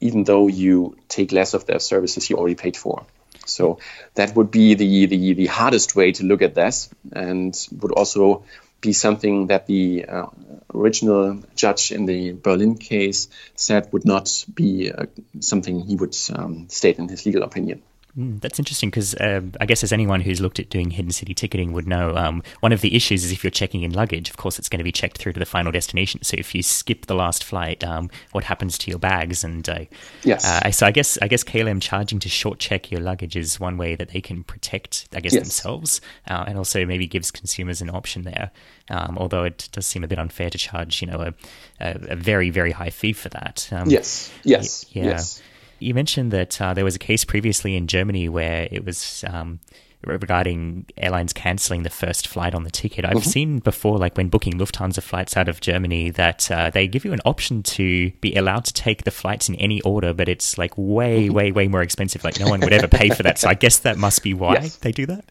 even 0.00 0.22
though 0.22 0.46
you 0.46 0.96
take 1.08 1.32
less 1.32 1.52
of 1.52 1.66
their 1.66 1.80
services 1.80 2.30
you 2.30 2.36
already 2.36 2.54
paid 2.54 2.76
for. 2.76 3.04
So 3.44 3.78
that 4.14 4.36
would 4.36 4.52
be 4.52 4.74
the, 4.74 5.06
the, 5.06 5.34
the 5.34 5.46
hardest 5.46 5.96
way 5.96 6.12
to 6.12 6.24
look 6.24 6.42
at 6.42 6.54
this 6.54 6.88
and 7.12 7.56
would 7.80 7.92
also 7.92 8.44
be 8.80 8.92
something 8.92 9.48
that 9.48 9.66
the 9.66 10.04
uh, 10.04 10.26
original 10.74 11.42
judge 11.56 11.90
in 11.90 12.06
the 12.06 12.32
Berlin 12.32 12.76
case 12.76 13.28
said 13.56 13.92
would 13.92 14.04
not 14.04 14.44
be 14.54 14.92
uh, 14.92 15.06
something 15.40 15.80
he 15.80 15.96
would 15.96 16.16
um, 16.32 16.68
state 16.68 16.98
in 16.98 17.08
his 17.08 17.26
legal 17.26 17.42
opinion. 17.42 17.82
Mm, 18.18 18.40
that's 18.40 18.58
interesting 18.58 18.88
because 18.88 19.14
uh, 19.16 19.42
I 19.60 19.66
guess 19.66 19.84
as 19.84 19.92
anyone 19.92 20.22
who's 20.22 20.40
looked 20.40 20.58
at 20.58 20.70
doing 20.70 20.90
hidden 20.90 21.10
city 21.10 21.34
ticketing 21.34 21.72
would 21.72 21.86
know, 21.86 22.16
um, 22.16 22.42
one 22.60 22.72
of 22.72 22.80
the 22.80 22.96
issues 22.96 23.24
is 23.24 23.32
if 23.32 23.44
you're 23.44 23.50
checking 23.50 23.82
in 23.82 23.92
luggage, 23.92 24.30
of 24.30 24.38
course, 24.38 24.58
it's 24.58 24.70
going 24.70 24.78
to 24.78 24.84
be 24.84 24.92
checked 24.92 25.18
through 25.18 25.34
to 25.34 25.38
the 25.38 25.44
final 25.46 25.70
destination. 25.70 26.22
So 26.22 26.36
if 26.38 26.54
you 26.54 26.62
skip 26.62 27.06
the 27.06 27.14
last 27.14 27.44
flight, 27.44 27.84
um, 27.84 28.08
what 28.32 28.44
happens 28.44 28.78
to 28.78 28.90
your 28.90 28.98
bags? 28.98 29.44
And 29.44 29.68
uh, 29.68 29.84
yes, 30.22 30.46
uh, 30.46 30.70
so 30.70 30.86
I 30.86 30.92
guess 30.92 31.18
I 31.20 31.28
guess 31.28 31.44
KLM 31.44 31.82
charging 31.82 32.18
to 32.20 32.28
short 32.30 32.58
check 32.58 32.90
your 32.90 33.02
luggage 33.02 33.36
is 33.36 33.60
one 33.60 33.76
way 33.76 33.94
that 33.96 34.10
they 34.10 34.22
can 34.22 34.44
protect, 34.44 35.08
I 35.14 35.20
guess, 35.20 35.34
yes. 35.34 35.42
themselves, 35.42 36.00
uh, 36.28 36.44
and 36.46 36.56
also 36.56 36.86
maybe 36.86 37.06
gives 37.06 37.30
consumers 37.30 37.82
an 37.82 37.90
option 37.90 38.22
there. 38.22 38.50
Um, 38.88 39.18
although 39.18 39.44
it 39.44 39.68
does 39.72 39.86
seem 39.86 40.04
a 40.04 40.08
bit 40.08 40.18
unfair 40.18 40.48
to 40.48 40.56
charge, 40.56 41.02
you 41.02 41.08
know, 41.08 41.20
a, 41.20 41.34
a, 41.80 42.12
a 42.12 42.16
very 42.16 42.48
very 42.48 42.72
high 42.72 42.90
fee 42.90 43.12
for 43.12 43.28
that. 43.28 43.68
Um, 43.72 43.90
yes. 43.90 44.32
Yes. 44.42 44.86
Yeah. 44.90 45.04
Yes. 45.04 45.42
You 45.78 45.94
mentioned 45.94 46.32
that 46.32 46.60
uh, 46.60 46.74
there 46.74 46.84
was 46.84 46.96
a 46.96 47.00
case 47.00 47.24
previously 47.24 47.76
in 47.76 47.86
Germany 47.86 48.28
where 48.28 48.68
it 48.70 48.84
was 48.84 49.24
um, 49.26 49.60
regarding 50.04 50.86
airlines 50.96 51.32
cancelling 51.32 51.82
the 51.82 51.90
first 51.90 52.28
flight 52.28 52.54
on 52.54 52.64
the 52.64 52.70
ticket. 52.70 53.04
I've 53.04 53.12
mm-hmm. 53.12 53.30
seen 53.30 53.58
before, 53.58 53.98
like 53.98 54.16
when 54.16 54.28
booking 54.28 54.54
Lufthansa 54.54 55.02
flights 55.02 55.36
out 55.36 55.48
of 55.48 55.60
Germany, 55.60 56.10
that 56.10 56.50
uh, 56.50 56.70
they 56.70 56.86
give 56.86 57.04
you 57.04 57.12
an 57.12 57.20
option 57.24 57.62
to 57.62 58.10
be 58.20 58.34
allowed 58.34 58.64
to 58.66 58.72
take 58.72 59.04
the 59.04 59.10
flights 59.10 59.48
in 59.48 59.54
any 59.56 59.80
order, 59.82 60.12
but 60.12 60.28
it's 60.28 60.58
like 60.58 60.72
way, 60.76 61.26
mm-hmm. 61.26 61.34
way, 61.34 61.52
way 61.52 61.68
more 61.68 61.82
expensive. 61.82 62.24
Like 62.24 62.40
no 62.40 62.48
one 62.48 62.60
would 62.60 62.72
ever 62.72 62.88
pay 62.88 63.10
for 63.10 63.22
that. 63.24 63.38
So 63.38 63.48
I 63.48 63.54
guess 63.54 63.80
that 63.80 63.96
must 63.98 64.22
be 64.22 64.34
why 64.34 64.54
yes. 64.54 64.76
they 64.76 64.92
do 64.92 65.06
that. 65.06 65.24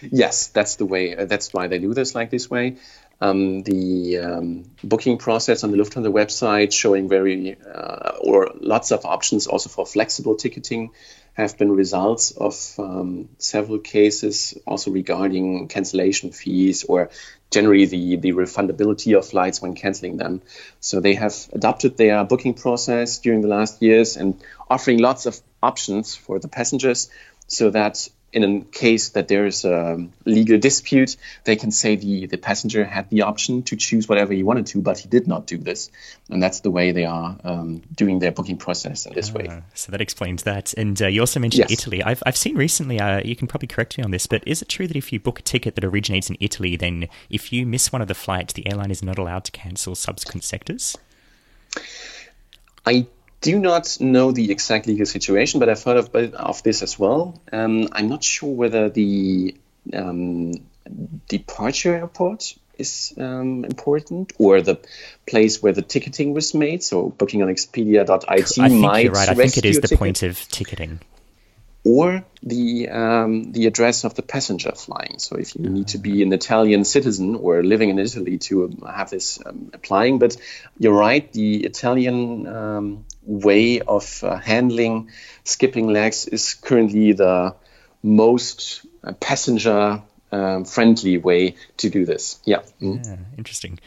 Yes, 0.00 0.48
that's 0.48 0.76
the 0.76 0.86
way. 0.86 1.16
Uh, 1.16 1.24
that's 1.26 1.52
why 1.52 1.66
they 1.68 1.78
do 1.78 1.94
this 1.94 2.14
like 2.14 2.30
this 2.30 2.48
way 2.48 2.76
um, 3.24 3.62
the 3.62 4.18
um, 4.18 4.64
booking 4.82 5.16
process 5.16 5.64
on 5.64 5.70
the 5.70 5.78
Lufthansa 5.78 6.12
website 6.12 6.72
showing 6.72 7.08
very 7.08 7.56
uh, 7.56 8.12
or 8.20 8.50
lots 8.60 8.92
of 8.92 9.06
options 9.06 9.46
also 9.46 9.70
for 9.70 9.86
flexible 9.86 10.36
ticketing 10.36 10.90
have 11.32 11.56
been 11.56 11.72
results 11.72 12.32
of 12.32 12.54
um, 12.78 13.28
several 13.38 13.78
cases 13.78 14.56
also 14.66 14.90
regarding 14.90 15.68
cancellation 15.68 16.32
fees 16.32 16.84
or 16.84 17.10
generally 17.50 17.86
the, 17.86 18.16
the 18.16 18.32
refundability 18.32 19.16
of 19.16 19.26
flights 19.26 19.62
when 19.62 19.74
canceling 19.74 20.16
them. 20.18 20.42
So 20.80 21.00
they 21.00 21.14
have 21.14 21.34
adopted 21.52 21.96
their 21.96 22.24
booking 22.24 22.54
process 22.54 23.18
during 23.18 23.40
the 23.40 23.48
last 23.48 23.80
years 23.80 24.16
and 24.16 24.40
offering 24.68 24.98
lots 24.98 25.24
of 25.26 25.40
options 25.62 26.14
for 26.14 26.38
the 26.38 26.48
passengers 26.48 27.08
so 27.46 27.70
that 27.70 28.06
in 28.34 28.42
a 28.44 28.60
case 28.64 29.10
that 29.10 29.28
there 29.28 29.46
is 29.46 29.64
a 29.64 30.04
legal 30.24 30.58
dispute, 30.58 31.16
they 31.44 31.54
can 31.54 31.70
say 31.70 31.94
the, 31.94 32.26
the 32.26 32.36
passenger 32.36 32.84
had 32.84 33.08
the 33.08 33.22
option 33.22 33.62
to 33.62 33.76
choose 33.76 34.08
whatever 34.08 34.32
he 34.32 34.42
wanted 34.42 34.66
to, 34.66 34.82
but 34.82 34.98
he 34.98 35.08
did 35.08 35.28
not 35.28 35.46
do 35.46 35.56
this. 35.56 35.90
And 36.28 36.42
that's 36.42 36.60
the 36.60 36.70
way 36.70 36.90
they 36.90 37.04
are 37.04 37.38
um, 37.44 37.82
doing 37.94 38.18
their 38.18 38.32
booking 38.32 38.56
process 38.56 39.06
in 39.06 39.14
this 39.14 39.30
uh, 39.30 39.34
way. 39.34 39.46
Ah, 39.48 39.62
so 39.74 39.92
that 39.92 40.00
explains 40.00 40.42
that. 40.42 40.74
And 40.74 41.00
uh, 41.00 41.06
you 41.06 41.20
also 41.20 41.38
mentioned 41.38 41.70
yes. 41.70 41.78
Italy. 41.78 42.02
I've, 42.02 42.24
I've 42.26 42.36
seen 42.36 42.56
recently, 42.56 42.98
uh, 42.98 43.20
you 43.24 43.36
can 43.36 43.46
probably 43.46 43.68
correct 43.68 43.96
me 43.96 44.02
on 44.02 44.10
this, 44.10 44.26
but 44.26 44.42
is 44.46 44.60
it 44.60 44.68
true 44.68 44.88
that 44.88 44.96
if 44.96 45.12
you 45.12 45.20
book 45.20 45.38
a 45.38 45.42
ticket 45.42 45.76
that 45.76 45.84
originates 45.84 46.28
in 46.28 46.36
Italy, 46.40 46.74
then 46.74 47.08
if 47.30 47.52
you 47.52 47.64
miss 47.64 47.92
one 47.92 48.02
of 48.02 48.08
the 48.08 48.14
flights, 48.14 48.52
the 48.52 48.68
airline 48.68 48.90
is 48.90 49.02
not 49.02 49.16
allowed 49.16 49.44
to 49.44 49.52
cancel 49.52 49.94
subsequent 49.94 50.42
sectors? 50.42 50.96
I 52.84 53.06
do 53.44 53.58
not 53.58 53.98
know 54.00 54.32
the 54.32 54.50
exact 54.50 54.86
legal 54.86 55.04
situation, 55.04 55.60
but 55.60 55.68
I've 55.68 55.82
heard 55.84 55.98
of, 55.98 56.14
of 56.34 56.62
this 56.62 56.82
as 56.82 56.98
well. 56.98 57.38
Um, 57.52 57.88
I'm 57.92 58.08
not 58.08 58.24
sure 58.24 58.54
whether 58.54 58.88
the 58.88 59.54
um, 59.92 60.52
departure 61.28 61.94
airport 61.94 62.54
is 62.78 63.12
um, 63.18 63.66
important 63.66 64.32
or 64.38 64.62
the 64.62 64.80
place 65.26 65.62
where 65.62 65.74
the 65.74 65.82
ticketing 65.82 66.32
was 66.32 66.54
made. 66.54 66.82
So 66.82 67.10
booking 67.10 67.42
on 67.42 67.48
Expedia.it 67.48 68.58
I 68.58 68.68
might 68.68 69.12
right. 69.12 69.28
I 69.28 69.34
think 69.34 69.58
it 69.58 69.66
is 69.66 69.78
the 69.78 69.94
point 69.94 70.22
of 70.22 70.48
ticketing 70.48 71.00
or 71.84 72.24
the 72.42 72.88
um, 72.88 73.52
the 73.52 73.66
address 73.66 74.04
of 74.04 74.14
the 74.14 74.22
passenger 74.22 74.72
flying. 74.72 75.18
So 75.18 75.36
if 75.36 75.54
you 75.54 75.68
need 75.68 75.88
to 75.88 75.98
be 75.98 76.22
an 76.22 76.32
Italian 76.32 76.84
citizen 76.84 77.36
or 77.36 77.62
living 77.62 77.90
in 77.90 77.98
Italy 77.98 78.38
to 78.48 78.74
have 78.86 79.10
this 79.10 79.38
um, 79.44 79.70
applying, 79.74 80.18
but 80.18 80.34
you're 80.78 80.98
right, 80.98 81.30
the 81.32 81.62
Italian 81.64 82.46
um, 82.46 83.04
way 83.26 83.80
of 83.80 84.22
uh, 84.22 84.36
handling 84.36 85.10
skipping 85.44 85.88
legs 85.88 86.26
is 86.26 86.54
currently 86.54 87.12
the 87.12 87.54
most 88.02 88.84
uh, 89.02 89.12
passenger 89.12 90.02
um, 90.32 90.64
friendly 90.64 91.18
way 91.18 91.56
to 91.78 91.90
do 91.90 92.04
this. 92.04 92.40
Yeah. 92.44 92.62
Mm. 92.80 93.06
yeah 93.06 93.16
interesting. 93.38 93.78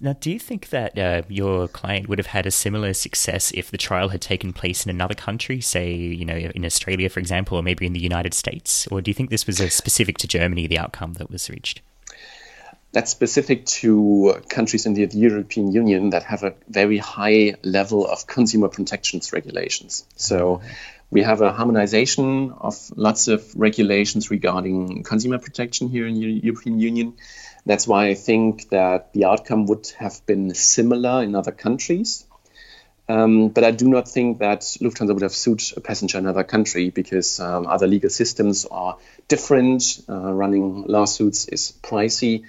Now, 0.00 0.14
do 0.18 0.30
you 0.30 0.38
think 0.38 0.70
that 0.70 0.98
uh, 0.98 1.22
your 1.28 1.68
client 1.68 2.08
would 2.08 2.18
have 2.18 2.26
had 2.26 2.44
a 2.44 2.50
similar 2.50 2.92
success 2.92 3.50
if 3.52 3.70
the 3.70 3.78
trial 3.78 4.10
had 4.10 4.20
taken 4.20 4.52
place 4.52 4.84
in 4.84 4.90
another 4.90 5.14
country, 5.14 5.60
say, 5.60 5.94
you 5.94 6.24
know, 6.24 6.36
in 6.36 6.66
Australia, 6.66 7.08
for 7.08 7.20
example, 7.20 7.56
or 7.56 7.62
maybe 7.62 7.86
in 7.86 7.94
the 7.94 8.00
United 8.00 8.34
States? 8.34 8.86
Or 8.88 9.00
do 9.00 9.10
you 9.10 9.14
think 9.14 9.30
this 9.30 9.46
was 9.46 9.58
specific 9.72 10.18
to 10.18 10.28
Germany, 10.28 10.66
the 10.66 10.78
outcome 10.78 11.14
that 11.14 11.30
was 11.30 11.48
reached? 11.48 11.80
That's 12.96 13.10
specific 13.10 13.66
to 13.82 14.40
countries 14.48 14.86
in 14.86 14.94
the 14.94 15.06
European 15.12 15.70
Union 15.70 16.08
that 16.10 16.22
have 16.22 16.44
a 16.44 16.54
very 16.66 16.96
high 16.96 17.56
level 17.62 18.06
of 18.06 18.26
consumer 18.26 18.68
protections 18.68 19.34
regulations. 19.34 20.06
So 20.16 20.62
we 21.10 21.20
have 21.20 21.42
a 21.42 21.52
harmonization 21.52 22.52
of 22.52 22.74
lots 22.96 23.28
of 23.28 23.54
regulations 23.54 24.30
regarding 24.30 25.02
consumer 25.02 25.36
protection 25.36 25.90
here 25.90 26.06
in 26.06 26.14
the 26.14 26.40
European 26.42 26.80
Union. 26.80 27.12
That's 27.66 27.86
why 27.86 28.06
I 28.06 28.14
think 28.14 28.70
that 28.70 29.12
the 29.12 29.26
outcome 29.26 29.66
would 29.66 29.88
have 29.98 30.24
been 30.24 30.54
similar 30.54 31.22
in 31.22 31.34
other 31.34 31.52
countries. 31.52 32.24
Um, 33.10 33.50
but 33.50 33.62
I 33.62 33.72
do 33.72 33.88
not 33.88 34.08
think 34.08 34.38
that 34.38 34.62
Lufthansa 34.80 35.12
would 35.12 35.22
have 35.22 35.34
sued 35.34 35.62
a 35.76 35.80
passenger 35.82 36.16
in 36.16 36.24
another 36.24 36.44
country 36.44 36.88
because 36.88 37.40
um, 37.40 37.66
other 37.66 37.86
legal 37.86 38.08
systems 38.08 38.64
are 38.64 38.96
different. 39.28 40.00
Uh, 40.08 40.32
running 40.32 40.84
lawsuits 40.84 41.46
is 41.46 41.74
pricey. 41.82 42.44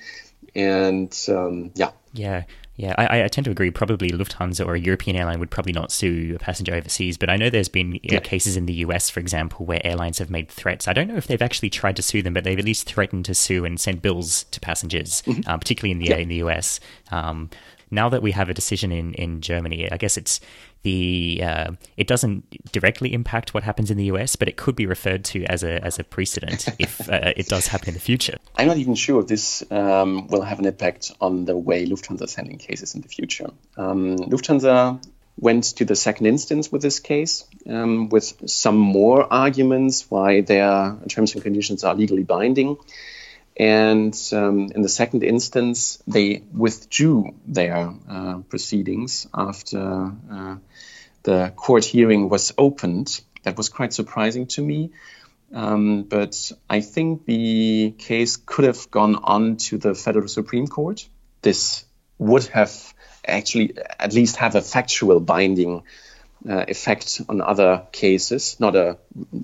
And 0.57 1.17
um, 1.29 1.71
yeah. 1.75 1.91
Yeah. 2.13 2.43
Yeah, 2.77 2.93
I, 2.95 3.23
I, 3.23 3.27
tend 3.27 3.45
to 3.45 3.51
agree. 3.51 3.71
Probably 3.71 4.11
Lufthansa 4.11 4.63
or 4.63 4.75
a 4.75 4.79
European 4.79 5.15
airline 5.15 5.39
would 5.39 5.49
probably 5.49 5.73
not 5.73 5.91
sue 5.91 6.35
a 6.35 6.39
passenger 6.39 6.75
overseas, 6.75 7.17
but 7.17 7.27
I 7.27 7.35
know 7.35 7.49
there's 7.49 7.69
been 7.69 7.99
yeah. 8.03 8.19
cases 8.19 8.55
in 8.55 8.67
the 8.67 8.73
US, 8.73 9.09
for 9.09 9.19
example, 9.19 9.65
where 9.65 9.81
airlines 9.83 10.19
have 10.19 10.29
made 10.29 10.47
threats. 10.47 10.87
I 10.87 10.93
don't 10.93 11.07
know 11.07 11.15
if 11.15 11.25
they've 11.25 11.41
actually 11.41 11.71
tried 11.71 11.95
to 11.95 12.03
sue 12.03 12.21
them, 12.21 12.35
but 12.35 12.43
they've 12.43 12.59
at 12.59 12.63
least 12.63 12.85
threatened 12.85 13.25
to 13.25 13.33
sue 13.33 13.65
and 13.65 13.79
send 13.79 14.03
bills 14.03 14.43
to 14.51 14.59
passengers, 14.59 15.23
mm-hmm. 15.23 15.49
uh, 15.49 15.57
particularly 15.57 15.91
in 15.91 15.97
the 15.97 16.05
yeah. 16.05 16.17
in 16.17 16.29
the 16.29 16.35
US. 16.35 16.79
Um, 17.09 17.49
now 17.91 18.10
that 18.10 18.21
we 18.21 18.32
have 18.32 18.50
a 18.50 18.54
decision 18.54 18.91
in, 18.91 19.13
in 19.13 19.41
Germany, 19.41 19.91
I 19.91 19.97
guess 19.97 20.17
it's 20.17 20.39
the 20.84 21.41
uh, 21.43 21.71
it 21.95 22.08
doesn't 22.08 22.71
directly 22.71 23.13
impact 23.13 23.54
what 23.54 23.63
happens 23.63 23.91
in 23.91 23.97
the 23.97 24.06
US, 24.06 24.36
but 24.36 24.47
it 24.47 24.58
could 24.58 24.76
be 24.76 24.86
referred 24.86 25.23
to 25.26 25.43
as 25.45 25.63
a 25.63 25.84
as 25.84 26.00
a 26.00 26.04
precedent 26.04 26.67
if 26.80 27.10
uh, 27.10 27.34
it 27.36 27.47
does 27.47 27.67
happen 27.67 27.89
in 27.89 27.93
the 27.93 28.00
future. 28.00 28.38
I'm 28.56 28.67
not 28.67 28.78
even 28.78 28.95
sure 28.95 29.21
if 29.21 29.28
this 29.28 29.63
um, 29.71 30.28
will 30.28 30.41
have 30.41 30.60
an 30.60 30.65
impact 30.65 31.12
on 31.19 31.45
the 31.45 31.58
way 31.58 31.86
Lufthansa 31.86 32.23
is 32.23 32.36
handling 32.36 32.60
cases 32.60 32.95
in 32.95 33.02
the 33.02 33.10
future. 33.10 33.50
Um, 33.78 34.17
Lufthansa 34.17 35.02
went 35.39 35.63
to 35.78 35.86
the 35.86 35.95
second 35.95 36.26
instance 36.26 36.71
with 36.71 36.82
this 36.82 37.00
case 37.00 37.45
um, 37.69 38.10
with 38.10 38.50
some 38.50 38.78
more 38.78 39.32
arguments 39.32 40.10
why 40.10 40.41
their 40.41 40.97
terms 41.08 41.34
and 41.36 41.43
conditions 41.43 41.84
are 41.84 41.93
legally 41.93 42.23
binding. 42.23 42.78
And 43.59 44.15
um, 44.33 44.69
in 44.75 44.83
the 44.83 44.89
second 44.89 45.23
instance, 45.23 46.01
they 46.05 46.43
withdrew 46.53 47.33
their 47.47 47.91
uh, 48.07 48.37
proceedings 48.49 49.27
after 49.33 50.11
uh, 50.31 50.57
the 51.23 51.51
court 51.55 51.83
hearing 51.83 52.29
was 52.29 52.53
opened. 52.57 53.19
That 53.43 53.57
was 53.57 53.69
quite 53.69 53.93
surprising 53.93 54.45
to 54.47 54.61
me. 54.61 54.91
Um, 55.53 56.03
but 56.03 56.51
I 56.69 56.81
think 56.81 57.25
the 57.25 57.95
case 57.97 58.37
could 58.37 58.65
have 58.65 58.91
gone 58.91 59.15
on 59.15 59.57
to 59.57 59.77
the 59.77 59.95
Federal 59.95 60.27
Supreme 60.27 60.67
Court. 60.67 61.07
This 61.41 61.85
would 62.19 62.45
have 62.47 62.93
actually 63.25 63.73
at 63.99 64.13
least 64.13 64.35
have 64.37 64.55
a 64.55 64.61
factual 64.61 65.19
binding 65.19 65.83
uh, 66.47 66.65
effect 66.67 67.21
on 67.27 67.41
other 67.41 67.83
cases, 67.91 68.57
not 68.59 68.75
a 68.75 68.97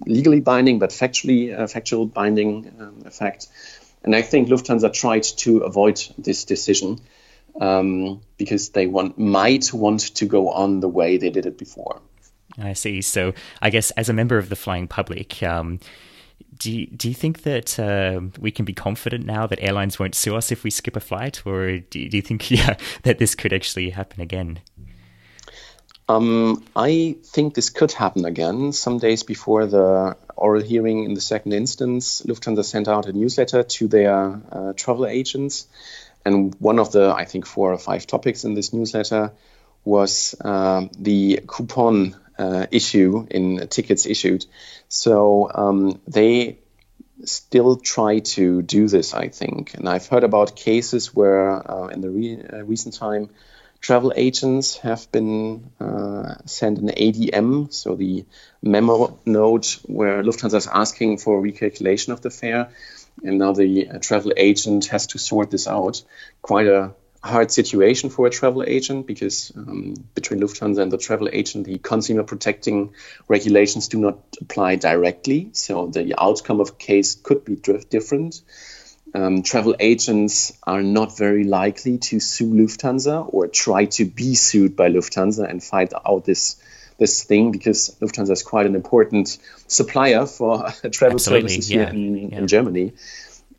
legally 0.06 0.42
binding, 0.42 0.80
but 0.80 0.92
factually 0.92 1.58
uh, 1.58 1.68
factual 1.68 2.06
binding 2.06 2.72
um, 2.80 3.04
effect. 3.06 3.48
And 4.04 4.16
I 4.16 4.22
think 4.22 4.50
Lufthansa 4.50 4.92
tried 4.92 5.24
to 5.24 5.60
avoid 5.60 6.02
this 6.18 6.46
decision 6.46 7.00
um, 7.60 8.22
because 8.38 8.70
they 8.70 8.88
want 8.88 9.18
might 9.18 9.74
want 9.74 10.16
to 10.16 10.26
go 10.26 10.50
on 10.50 10.80
the 10.80 10.90
way 10.90 11.18
they 11.18 11.30
did 11.30 11.46
it 11.46 11.58
before. 11.58 12.02
I 12.58 12.74
see. 12.74 13.02
So 13.02 13.34
I 13.62 13.70
guess 13.70 13.92
as 13.92 14.10
a 14.10 14.14
member 14.14 14.38
of 14.38 14.50
the 14.50 14.56
flying 14.56 14.88
public, 14.88 15.42
um, 15.42 15.80
do 16.58 16.72
you, 16.72 16.88
do 16.88 17.08
you 17.08 17.14
think 17.14 17.44
that 17.44 17.80
uh, 17.80 18.22
we 18.40 18.52
can 18.52 18.66
be 18.66 18.74
confident 18.74 19.26
now 19.26 19.48
that 19.48 19.60
airlines 19.62 20.00
won't 20.00 20.16
sue 20.16 20.36
us 20.36 20.52
if 20.52 20.64
we 20.64 20.70
skip 20.70 20.96
a 20.96 21.00
flight, 21.00 21.46
or 21.46 21.80
do 21.80 22.00
you, 22.00 22.10
do 22.10 22.18
you 22.18 22.22
think 22.22 22.52
yeah, 22.52 22.78
that 23.04 23.20
this 23.20 23.36
could 23.36 23.54
actually 23.54 23.90
happen 23.90 24.22
again? 24.22 24.60
Um, 26.10 26.64
I 26.76 27.16
think 27.24 27.54
this 27.54 27.70
could 27.70 27.92
happen 27.92 28.26
again. 28.26 28.74
Some 28.74 28.98
days 28.98 29.24
before 29.24 29.66
the 29.66 30.18
oral 30.36 30.62
hearing 30.62 31.06
in 31.06 31.14
the 31.14 31.22
second 31.22 31.54
instance, 31.54 32.22
Lufthansa 32.24 32.66
sent 32.66 32.88
out 32.88 33.06
a 33.06 33.14
newsletter 33.14 33.64
to 33.64 33.88
their 33.88 34.42
uh, 34.52 34.74
travel 34.74 35.06
agents. 35.06 35.68
And 36.26 36.56
one 36.60 36.80
of 36.80 36.92
the, 36.92 37.14
I 37.16 37.26
think, 37.26 37.46
four 37.46 37.72
or 37.72 37.78
five 37.78 38.06
topics 38.08 38.44
in 38.44 38.54
this 38.54 38.74
newsletter 38.74 39.32
was 39.86 40.36
uh, 40.42 40.88
the 40.98 41.42
coupon 41.48 42.16
uh, 42.38 42.68
issue 42.72 43.28
in 43.30 43.68
tickets 43.68 44.06
issued. 44.06 44.46
So 44.88 45.50
um, 45.54 46.02
they 46.08 46.60
still 47.26 47.78
try 47.78 48.20
to 48.20 48.62
do 48.62 48.88
this, 48.88 49.14
I 49.14 49.30
think. 49.30 49.74
And 49.76 49.88
I've 49.88 50.08
heard 50.08 50.24
about 50.24 50.56
cases 50.56 51.16
where, 51.16 51.70
uh, 51.70 51.88
in 51.88 52.02
the 52.02 52.10
re- 52.10 52.44
uh, 52.52 52.64
recent 52.64 52.96
time, 52.96 53.30
travel 53.84 54.14
agents 54.16 54.78
have 54.78 55.12
been 55.12 55.70
uh, 55.80 56.36
sent 56.46 56.80
an 56.80 56.88
ADM, 56.88 57.72
so 57.72 57.96
the 57.96 58.26
memo 58.62 59.20
note 59.26 59.78
where 59.84 60.24
Lufthansa 60.24 60.56
is 60.56 60.68
asking 60.68 61.18
for 61.18 61.38
a 61.38 61.52
recalculation 61.52 62.14
of 62.14 62.22
the 62.22 62.30
fare, 62.30 62.70
and 63.24 63.38
now 63.38 63.52
the 63.52 63.90
uh, 63.90 64.00
travel 64.00 64.32
agent 64.38 64.86
has 64.86 65.08
to 65.08 65.20
sort 65.20 65.52
this 65.52 65.68
out. 65.68 66.02
Quite 66.42 66.68
a 66.68 66.94
hard 67.22 67.52
situation 67.52 68.10
for 68.10 68.26
a 68.26 68.30
travel 68.30 68.64
agent 68.66 69.06
because 69.06 69.52
um, 69.56 69.96
between 70.16 70.40
Lufthansa 70.40 70.82
and 70.82 70.92
the 70.92 70.98
travel 70.98 71.30
agent, 71.32 71.66
the 71.66 71.78
consumer 71.78 72.24
protecting 72.24 72.94
regulations 73.28 73.90
do 73.90 74.00
not 74.00 74.18
apply 74.40 74.78
directly, 74.78 75.50
so 75.52 75.88
the 75.88 76.16
outcome 76.18 76.62
of 76.62 76.78
case 76.78 77.16
could 77.16 77.44
be 77.44 77.58
different 77.90 78.42
um, 79.14 79.44
travel 79.44 79.76
agents 79.80 80.58
are 80.64 80.82
not 80.82 81.18
very 81.18 81.44
likely 81.44 81.98
to 82.00 82.20
sue 82.20 82.52
Lufthansa 82.52 83.28
or 83.32 83.48
try 83.48 83.86
to 83.86 84.06
be 84.06 84.34
sued 84.34 84.76
by 84.76 84.90
Lufthansa 84.90 85.48
and 85.48 85.64
fight 85.64 85.94
out 86.06 86.26
this 86.26 86.62
this 86.98 87.24
thing 87.24 87.52
because 87.52 87.96
Lufthansa 88.02 88.32
is 88.32 88.44
quite 88.44 88.66
an 88.66 88.76
important 88.76 89.38
supplier 89.68 90.26
for 90.26 90.64
travel 90.92 91.16
Absolutely, 91.16 91.50
services 91.50 91.72
yeah, 91.72 91.86
here 91.86 91.90
in, 91.90 92.30
yeah. 92.30 92.38
in, 92.38 92.48
Germany. 92.48 92.94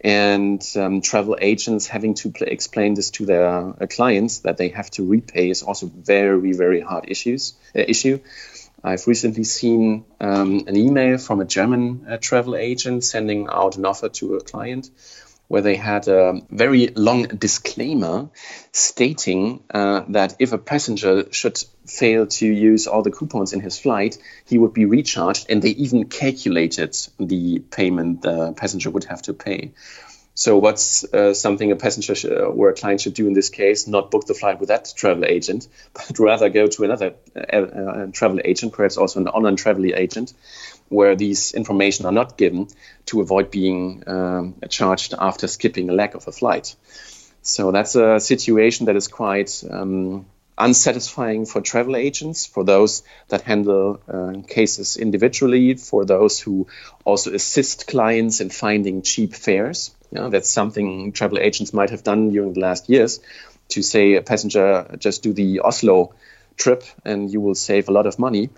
And 0.00 0.64
um, 0.76 1.00
travel 1.00 1.36
agents 1.40 1.86
having 1.86 2.14
to 2.14 2.30
play, 2.30 2.48
explain 2.48 2.94
this 2.94 3.10
to 3.12 3.26
their 3.26 3.46
uh, 3.46 3.86
clients 3.88 4.40
that 4.40 4.56
they 4.56 4.68
have 4.68 4.90
to 4.92 5.04
repay 5.04 5.50
is 5.50 5.62
also 5.62 5.86
very, 5.86 6.52
very 6.52 6.80
hard 6.80 7.06
issues 7.08 7.54
uh, 7.74 7.80
issue. 7.80 8.20
I've 8.84 9.06
recently 9.06 9.44
seen 9.44 10.04
um, 10.20 10.64
an 10.66 10.76
email 10.76 11.16
from 11.16 11.40
a 11.40 11.46
German 11.46 12.06
uh, 12.08 12.18
travel 12.18 12.54
agent 12.54 13.02
sending 13.02 13.48
out 13.48 13.76
an 13.78 13.86
offer 13.86 14.10
to 14.10 14.34
a 14.34 14.40
client 14.42 14.90
where 15.48 15.62
they 15.62 15.76
had 15.76 16.09
a 16.09 16.40
very 16.50 16.88
long 16.88 17.22
disclaimer 17.24 18.30
stating 18.72 19.62
uh, 19.70 20.02
that 20.09 20.37
if 20.38 20.52
a 20.52 20.59
passenger 20.59 21.26
should 21.33 21.62
fail 21.87 22.26
to 22.26 22.46
use 22.46 22.87
all 22.87 23.02
the 23.02 23.11
coupons 23.11 23.52
in 23.52 23.61
his 23.61 23.78
flight, 23.78 24.18
he 24.46 24.59
would 24.59 24.72
be 24.72 24.87
recharged, 24.87 25.46
and 25.50 25.61
they 25.62 25.70
even 25.70 26.04
calculated 26.07 26.96
the 27.20 27.59
payment 27.59 28.22
the 28.22 28.52
passenger 28.52 28.90
would 28.90 29.04
have 29.04 29.22
to 29.22 29.35
pay. 29.35 29.72
So, 30.37 30.59
what's 30.59 31.05
uh, 31.05 31.33
something 31.33 31.70
a 31.70 31.77
passenger 31.77 32.16
sh- 32.16 32.25
or 32.25 32.68
a 32.68 32.75
client 32.75 33.01
should 33.01 33.14
do 33.14 33.29
in 33.29 33.35
this 33.35 33.51
case? 33.51 33.87
Not 33.87 34.11
book 34.11 34.27
the 34.27 34.35
flight 34.35 34.59
with 34.59 34.68
that 34.68 34.92
travel 34.97 35.25
agent, 35.25 35.68
but 35.94 36.18
rather 36.18 36.49
go 36.49 36.66
to 36.66 36.85
another 36.85 37.14
uh, 37.37 37.57
uh 37.57 38.07
travel 38.12 38.40
agent, 38.44 38.73
perhaps 38.73 38.97
also 38.97 39.20
an 39.20 39.29
online 39.29 39.55
travel 39.55 39.85
agent, 39.94 40.35
where 40.88 41.14
these 41.14 41.55
information 41.55 42.07
are 42.07 42.12
not 42.12 42.37
given 42.37 42.66
to 43.07 43.20
avoid 43.20 43.53
being 43.53 44.03
um, 44.09 44.57
charged 44.68 45.14
after 45.16 45.47
skipping 45.47 45.88
a 45.88 45.92
leg 45.92 46.16
of 46.16 46.27
a 46.27 46.33
flight. 46.33 46.75
So 47.42 47.70
that's 47.70 47.94
a 47.94 48.18
situation 48.18 48.87
that 48.87 48.97
is 48.97 49.07
quite 49.07 49.62
um, 49.70 50.27
unsatisfying 50.57 51.47
for 51.47 51.61
travel 51.61 51.94
agents, 51.94 52.47
for 52.47 52.64
those 52.64 53.03
that 53.29 53.42
handle 53.42 54.01
uh, 54.09 54.35
cases 54.49 54.97
individually, 54.97 55.75
for 55.75 56.05
those 56.05 56.40
who 56.40 56.66
also 57.05 57.35
assist 57.35 57.87
clients 57.87 58.40
in 58.40 58.51
finding 58.51 59.03
cheap 59.03 59.35
fares. 59.35 59.94
You 60.14 60.20
know, 60.20 60.31
that's 60.31 60.48
something 60.48 61.12
travel 61.12 61.38
agents 61.38 61.74
might 61.74 61.90
have 61.90 62.05
done 62.05 62.31
during 62.31 62.53
the 62.53 62.61
last 62.61 62.88
years 62.88 63.20
to 63.70 63.83
say 63.83 64.14
a 64.14 64.22
passenger 64.22 64.96
just 64.98 65.22
do 65.22 65.33
the 65.33 65.61
Oslo 65.61 66.14
trip 66.57 66.85
and 67.05 67.33
you 67.33 67.40
will 67.40 67.57
save 67.57 67.88
a 67.88 67.92
lot 67.92 68.07
of 68.07 68.18
money. 68.18 68.50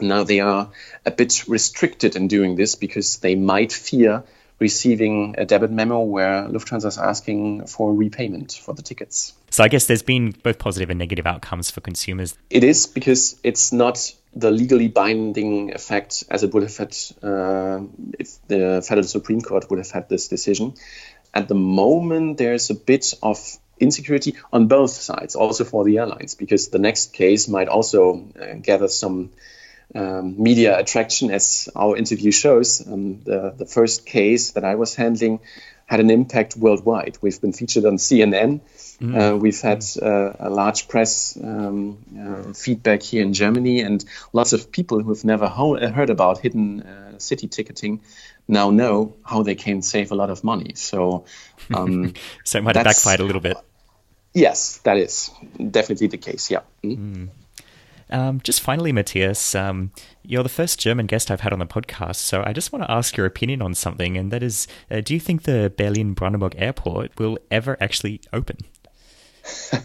Now 0.00 0.24
they 0.24 0.40
are 0.40 0.70
a 1.06 1.10
bit 1.12 1.46
restricted 1.46 2.16
in 2.16 2.26
doing 2.26 2.56
this 2.56 2.74
because 2.74 3.18
they 3.18 3.36
might 3.36 3.72
fear 3.72 4.24
receiving 4.58 5.34
a 5.38 5.44
debit 5.44 5.70
memo 5.70 6.00
where 6.00 6.48
Lufthansa 6.48 6.86
is 6.86 6.98
asking 6.98 7.66
for 7.66 7.92
repayment 7.94 8.52
for 8.52 8.74
the 8.74 8.82
tickets. 8.82 9.34
So 9.50 9.62
I 9.62 9.68
guess 9.68 9.86
there's 9.86 10.02
been 10.02 10.32
both 10.42 10.58
positive 10.58 10.90
and 10.90 10.98
negative 10.98 11.26
outcomes 11.26 11.70
for 11.70 11.80
consumers. 11.80 12.36
It 12.50 12.64
is 12.64 12.86
because 12.86 13.38
it's 13.44 13.72
not 13.72 14.12
the 14.34 14.50
legally 14.50 14.88
binding 14.88 15.74
effect 15.74 16.24
as 16.30 16.42
it 16.42 16.54
would 16.54 16.62
have 16.62 16.76
had 16.76 16.96
uh, 17.22 17.80
if 18.18 18.38
the 18.48 18.82
Federal 18.86 19.06
Supreme 19.06 19.40
Court 19.40 19.68
would 19.70 19.78
have 19.78 19.90
had 19.90 20.08
this 20.08 20.28
decision. 20.28 20.74
At 21.34 21.48
the 21.48 21.54
moment, 21.54 22.38
there's 22.38 22.70
a 22.70 22.74
bit 22.74 23.14
of 23.22 23.38
insecurity 23.78 24.36
on 24.52 24.68
both 24.68 24.90
sides, 24.90 25.34
also 25.34 25.64
for 25.64 25.84
the 25.84 25.98
airlines, 25.98 26.34
because 26.34 26.68
the 26.68 26.78
next 26.78 27.12
case 27.12 27.48
might 27.48 27.68
also 27.68 28.28
uh, 28.40 28.54
gather 28.54 28.88
some 28.88 29.30
um, 29.94 30.42
media 30.42 30.78
attraction, 30.78 31.30
as 31.30 31.68
our 31.74 31.96
interview 31.96 32.30
shows. 32.30 32.86
Um, 32.86 33.22
the, 33.22 33.54
the 33.56 33.66
first 33.66 34.06
case 34.06 34.52
that 34.52 34.64
I 34.64 34.76
was 34.76 34.94
handling 34.94 35.40
had 35.86 36.00
an 36.00 36.10
impact 36.10 36.56
worldwide. 36.56 37.18
We've 37.20 37.40
been 37.40 37.52
featured 37.52 37.84
on 37.84 37.96
CNN. 37.96 38.60
Mm. 39.00 39.34
Uh, 39.34 39.36
we've 39.36 39.60
had 39.60 39.84
uh, 40.00 40.32
a 40.38 40.48
large 40.48 40.88
press 40.88 41.36
um, 41.42 41.98
uh, 42.18 42.52
feedback 42.52 43.02
here 43.02 43.22
in 43.22 43.32
Germany, 43.32 43.80
and 43.80 44.04
lots 44.32 44.52
of 44.52 44.70
people 44.70 45.02
who 45.02 45.10
have 45.10 45.24
never 45.24 45.48
ho- 45.48 45.88
heard 45.88 46.10
about 46.10 46.38
hidden 46.38 46.82
uh, 46.82 47.18
city 47.18 47.48
ticketing 47.48 48.00
now 48.48 48.70
know 48.70 49.16
how 49.24 49.42
they 49.42 49.54
can 49.54 49.82
save 49.82 50.12
a 50.12 50.14
lot 50.14 50.30
of 50.30 50.44
money. 50.44 50.72
So, 50.74 51.24
um, 51.74 52.14
so 52.44 52.58
it 52.58 52.62
might 52.62 52.76
have 52.76 52.84
backfired 52.84 53.20
a 53.20 53.24
little 53.24 53.40
bit. 53.40 53.56
Yes, 54.34 54.78
that 54.78 54.96
is 54.96 55.30
definitely 55.58 56.06
the 56.06 56.18
case. 56.18 56.50
Yeah. 56.50 56.60
Mm. 56.82 56.96
Mm. 56.96 57.28
Um, 58.12 58.40
just 58.42 58.60
finally, 58.60 58.92
Matthias, 58.92 59.54
um, 59.54 59.90
you're 60.22 60.42
the 60.42 60.50
first 60.50 60.78
German 60.78 61.06
guest 61.06 61.30
I've 61.30 61.40
had 61.40 61.52
on 61.54 61.58
the 61.60 61.66
podcast, 61.66 62.16
so 62.16 62.42
I 62.44 62.52
just 62.52 62.70
want 62.70 62.84
to 62.84 62.90
ask 62.90 63.16
your 63.16 63.24
opinion 63.24 63.62
on 63.62 63.74
something, 63.74 64.18
and 64.18 64.30
that 64.30 64.42
is 64.42 64.68
uh, 64.90 65.00
do 65.00 65.14
you 65.14 65.20
think 65.20 65.44
the 65.44 65.72
Berlin 65.74 66.12
Brandenburg 66.12 66.54
airport 66.58 67.18
will 67.18 67.38
ever 67.50 67.78
actually 67.80 68.20
open? 68.30 68.58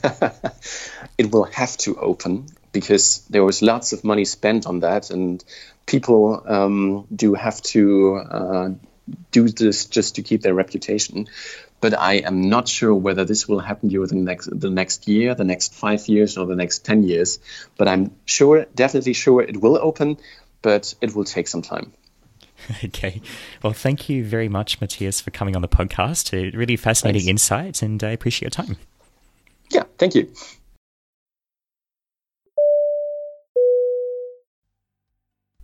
it 1.17 1.31
will 1.31 1.45
have 1.45 1.77
to 1.77 1.95
open 1.95 2.47
because 2.73 3.25
there 3.29 3.45
was 3.45 3.61
lots 3.61 3.93
of 3.93 4.03
money 4.03 4.25
spent 4.25 4.67
on 4.67 4.81
that, 4.81 5.09
and 5.09 5.41
people 5.85 6.43
um, 6.45 7.07
do 7.15 7.33
have 7.33 7.61
to 7.61 8.15
uh, 8.17 8.69
do 9.31 9.47
this 9.47 9.85
just 9.85 10.15
to 10.15 10.21
keep 10.21 10.41
their 10.41 10.53
reputation. 10.53 11.27
But 11.79 11.97
I 11.97 12.15
am 12.15 12.49
not 12.49 12.67
sure 12.67 12.93
whether 12.93 13.25
this 13.25 13.47
will 13.47 13.59
happen 13.59 13.89
during 13.89 14.09
the 14.09 14.15
next 14.15 14.49
the 14.59 14.69
next 14.69 15.07
year, 15.07 15.35
the 15.35 15.43
next 15.43 15.73
five 15.73 16.07
years, 16.07 16.37
or 16.37 16.45
the 16.45 16.55
next 16.55 16.85
ten 16.85 17.03
years. 17.03 17.39
But 17.77 17.87
I'm 17.87 18.11
sure, 18.25 18.65
definitely 18.75 19.13
sure, 19.13 19.41
it 19.41 19.61
will 19.61 19.77
open, 19.77 20.17
but 20.61 20.93
it 21.01 21.15
will 21.15 21.25
take 21.25 21.47
some 21.47 21.61
time. 21.61 21.93
Okay. 22.83 23.21
Well, 23.63 23.71
thank 23.71 24.09
you 24.09 24.25
very 24.25 24.49
much, 24.49 24.81
Matthias, 24.81 25.21
for 25.21 25.31
coming 25.31 25.55
on 25.55 25.61
the 25.61 25.67
podcast. 25.67 26.31
Really 26.57 26.75
fascinating 26.75 27.21
Thanks. 27.21 27.43
insights, 27.43 27.81
and 27.81 28.03
I 28.03 28.09
appreciate 28.09 28.41
your 28.41 28.65
time. 28.65 28.77
Yeah, 29.69 29.83
thank 29.97 30.15
you. 30.15 30.31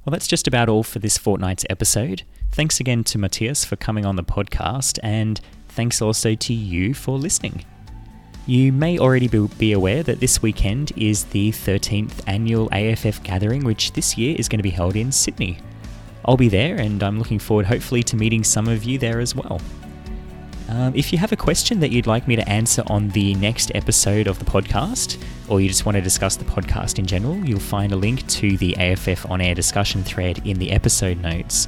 Well, 0.05 0.11
that's 0.11 0.27
just 0.27 0.47
about 0.47 0.69
all 0.69 0.83
for 0.83 0.99
this 0.99 1.17
fortnight's 1.17 1.65
episode. 1.69 2.23
Thanks 2.51 2.79
again 2.79 3.03
to 3.05 3.17
Matthias 3.17 3.63
for 3.63 3.75
coming 3.77 4.05
on 4.05 4.15
the 4.17 4.23
podcast, 4.23 4.99
and 5.01 5.39
thanks 5.73 6.01
also 6.01 6.35
to 6.35 6.53
you 6.53 6.93
for 6.93 7.17
listening. 7.17 7.65
You 8.45 8.73
may 8.73 8.99
already 8.99 9.29
be 9.29 9.71
aware 9.71 10.03
that 10.03 10.19
this 10.19 10.41
weekend 10.41 10.91
is 10.97 11.25
the 11.25 11.51
13th 11.51 12.21
annual 12.27 12.67
AFF 12.73 13.23
gathering, 13.23 13.63
which 13.63 13.93
this 13.93 14.17
year 14.17 14.35
is 14.37 14.49
going 14.49 14.59
to 14.59 14.63
be 14.63 14.69
held 14.69 14.97
in 14.97 15.11
Sydney. 15.11 15.59
I'll 16.25 16.37
be 16.37 16.49
there, 16.49 16.75
and 16.75 17.01
I'm 17.01 17.17
looking 17.17 17.39
forward, 17.39 17.65
hopefully, 17.65 18.03
to 18.03 18.17
meeting 18.17 18.43
some 18.43 18.67
of 18.67 18.83
you 18.83 18.97
there 18.97 19.19
as 19.19 19.33
well. 19.33 19.61
Um, 20.69 20.93
if 20.95 21.11
you 21.11 21.19
have 21.19 21.31
a 21.31 21.37
question 21.37 21.79
that 21.81 21.91
you'd 21.91 22.07
like 22.07 22.27
me 22.27 22.35
to 22.35 22.49
answer 22.49 22.83
on 22.87 23.09
the 23.09 23.35
next 23.35 23.71
episode 23.75 24.27
of 24.27 24.39
the 24.39 24.45
podcast, 24.45 25.21
or 25.47 25.61
you 25.61 25.67
just 25.67 25.85
want 25.85 25.95
to 25.95 26.01
discuss 26.01 26.35
the 26.35 26.45
podcast 26.45 26.99
in 26.99 27.05
general, 27.05 27.35
you'll 27.45 27.59
find 27.59 27.91
a 27.91 27.95
link 27.97 28.25
to 28.27 28.57
the 28.57 28.75
AFF 28.77 29.29
on 29.29 29.39
air 29.39 29.53
discussion 29.55 30.03
thread 30.03 30.45
in 30.45 30.57
the 30.59 30.71
episode 30.71 31.19
notes. 31.21 31.67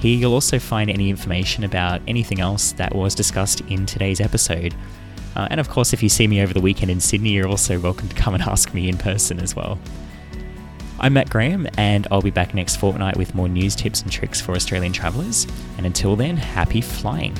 Here 0.00 0.16
you'll 0.16 0.32
also 0.32 0.58
find 0.58 0.88
any 0.88 1.10
information 1.10 1.62
about 1.62 2.00
anything 2.08 2.40
else 2.40 2.72
that 2.72 2.94
was 2.94 3.14
discussed 3.14 3.60
in 3.68 3.84
today's 3.84 4.18
episode. 4.18 4.74
Uh, 5.36 5.46
and 5.50 5.60
of 5.60 5.68
course, 5.68 5.92
if 5.92 6.02
you 6.02 6.08
see 6.08 6.26
me 6.26 6.40
over 6.40 6.54
the 6.54 6.60
weekend 6.60 6.90
in 6.90 7.00
Sydney, 7.00 7.30
you're 7.30 7.46
also 7.46 7.78
welcome 7.78 8.08
to 8.08 8.16
come 8.16 8.32
and 8.32 8.42
ask 8.48 8.72
me 8.72 8.88
in 8.88 8.96
person 8.96 9.38
as 9.40 9.54
well. 9.54 9.78
I'm 10.98 11.12
Matt 11.12 11.28
Graham, 11.28 11.68
and 11.76 12.08
I'll 12.10 12.22
be 12.22 12.30
back 12.30 12.54
next 12.54 12.76
fortnight 12.76 13.18
with 13.18 13.34
more 13.34 13.48
news 13.48 13.76
tips 13.76 14.00
and 14.00 14.10
tricks 14.10 14.40
for 14.40 14.52
Australian 14.52 14.94
travellers. 14.94 15.46
And 15.76 15.84
until 15.84 16.16
then, 16.16 16.38
happy 16.38 16.80
flying. 16.80 17.36